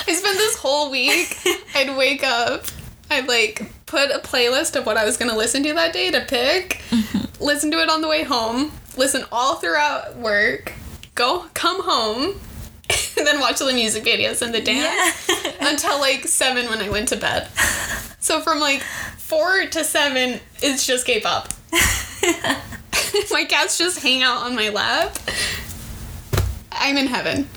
I 0.08 0.14
spent 0.14 0.38
this 0.38 0.56
whole 0.58 0.90
week. 0.90 1.38
I'd 1.76 1.96
wake 1.98 2.24
up. 2.24 2.64
I'd 3.10 3.28
like 3.28 3.70
put 3.92 4.10
a 4.10 4.20
playlist 4.20 4.78
of 4.78 4.86
what 4.86 4.96
I 4.96 5.04
was 5.04 5.18
gonna 5.18 5.36
listen 5.36 5.64
to 5.64 5.74
that 5.74 5.92
day 5.92 6.12
to 6.12 6.22
pick. 6.22 6.82
Mm-hmm. 6.92 7.44
Listen 7.44 7.70
to 7.72 7.82
it 7.82 7.90
on 7.90 8.00
the 8.00 8.08
way 8.08 8.24
home. 8.24 8.72
Listen 8.96 9.26
all 9.34 9.56
throughout 9.56 10.16
work. 10.16 10.72
Go 11.14 11.48
come 11.54 11.84
home. 11.84 12.40
And 13.18 13.28
then 13.28 13.40
watch 13.40 13.60
the 13.60 13.72
music 13.72 14.04
videos 14.04 14.42
and 14.42 14.54
the 14.54 14.62
dance 14.62 15.30
until 15.60 16.00
like 16.00 16.26
seven 16.26 16.68
when 16.70 16.80
I 16.80 16.90
went 16.90 17.10
to 17.10 17.18
bed. 17.18 17.48
So 18.20 18.42
from 18.42 18.60
like 18.60 18.82
four 18.82 19.66
to 19.68 19.84
seven, 19.84 20.40
it's 20.62 20.88
just 20.88 21.06
K-pop. 21.06 21.50
my 23.32 23.46
cats 23.46 23.78
just 23.78 24.00
hang 24.00 24.24
out 24.24 24.44
on 24.44 24.56
my 24.56 24.70
lap. 24.70 25.18
I'm 26.72 26.98
in 26.98 27.08
heaven. 27.08 27.48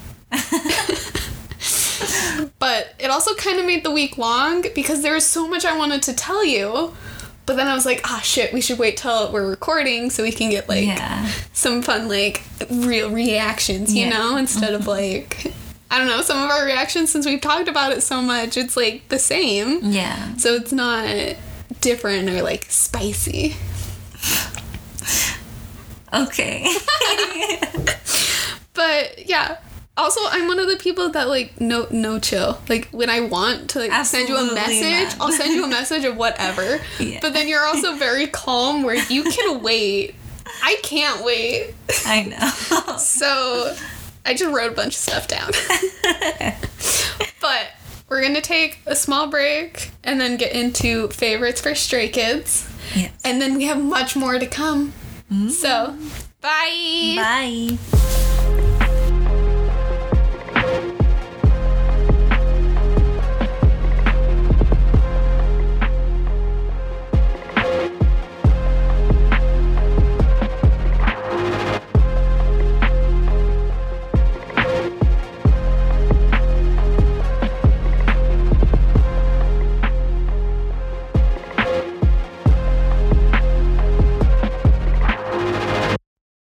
But 2.59 2.95
it 2.99 3.11
also 3.11 3.35
kind 3.35 3.59
of 3.59 3.67
made 3.67 3.85
the 3.85 3.91
week 3.91 4.19
long 4.19 4.65
because 4.75 5.03
there 5.03 5.15
was 5.15 5.27
so 5.27 5.47
much 5.49 5.65
I 5.65 5.77
wanted 5.77 6.03
to 6.03 6.13
tell 6.15 6.45
you. 6.45 6.95
But 7.47 7.57
then 7.57 7.67
I 7.69 7.75
was 7.75 7.85
like, 7.85 8.01
ah, 8.05 8.21
shit, 8.25 8.55
we 8.55 8.63
should 8.63 8.79
wait 8.79 8.97
till 8.97 9.31
we're 9.31 9.47
recording 9.49 10.09
so 10.09 10.23
we 10.23 10.33
can 10.33 10.49
get 10.51 10.67
like 10.69 10.87
Yeah. 10.87 11.31
some 11.53 11.83
fun, 11.83 12.09
like 12.09 12.43
real 12.71 13.11
reactions, 13.11 13.95
you 13.95 14.07
Yeah. 14.07 14.11
know, 14.19 14.37
instead 14.39 14.73
of 14.73 14.87
like, 14.87 15.53
I 15.91 15.99
don't 15.99 16.07
know, 16.09 16.23
some 16.23 16.43
of 16.43 16.49
our 16.51 16.65
reactions 16.65 17.11
since 17.13 17.27
we've 17.27 17.43
talked 17.43 17.69
about 17.69 17.93
it 17.93 18.03
so 18.03 18.23
much, 18.23 18.57
it's 18.57 18.79
like 18.79 19.09
the 19.11 19.19
same. 19.19 19.81
Yeah. 19.83 20.37
So 20.37 20.55
it's 20.55 20.73
not 20.73 21.37
different 21.83 22.31
or 22.31 22.41
like 22.43 22.65
spicy. 22.71 23.57
Okay. 26.13 26.67
But 28.75 29.29
yeah. 29.29 29.59
Also, 29.97 30.21
I'm 30.29 30.49
one 30.49 30.59
of 30.59 30.67
the 30.69 30.77
people 30.77 31.09
that 31.11 31.29
like 31.29 31.61
no 31.61 31.87
no 31.91 32.19
chill. 32.19 32.61
Like 32.69 32.89
when 32.89 33.09
I 33.09 33.21
want 33.21 33.71
to 33.71 33.79
like 33.79 34.05
send 34.05 34.29
you 34.29 34.37
a 34.37 34.53
message, 34.53 35.17
not. 35.19 35.21
I'll 35.21 35.33
send 35.33 35.55
you 35.55 35.65
a 35.65 35.69
message 35.81 36.05
of 36.05 36.17
whatever. 36.17 36.81
Yeah. 36.99 37.21
But 37.23 37.33
then 37.33 37.47
you're 37.47 37.65
also 37.65 37.95
very 37.95 38.27
calm 38.27 38.83
where 38.83 38.97
you 39.09 39.23
can 39.23 39.63
wait. 39.63 40.17
I 40.63 40.79
can't 40.83 41.25
wait. 41.25 41.75
I 42.07 42.25
know. 42.25 42.97
So 42.97 43.77
I 44.27 44.35
just 44.35 44.53
wrote 44.53 44.73
a 44.73 44.75
bunch 44.75 44.95
of 44.95 45.01
stuff 45.01 45.29
down. 45.29 45.53
but 47.41 47.69
we're 48.09 48.21
gonna 48.23 48.41
take 48.41 48.81
a 48.87 48.97
small 48.97 49.29
break 49.29 49.93
and 50.03 50.21
then 50.21 50.37
get 50.37 50.53
into 50.53 51.09
favorites 51.09 51.61
for 51.61 51.75
Stray 51.75 52.09
Kids. 52.09 52.69
Yes. 52.97 53.13
And 53.25 53.41
then 53.41 53.57
we 53.57 53.65
have 53.65 53.81
much 53.83 54.17
more 54.17 54.41
to 54.41 54.47
come. 54.47 54.93
So 55.51 55.97
bye. 56.41 57.15
Bye. 57.17 57.79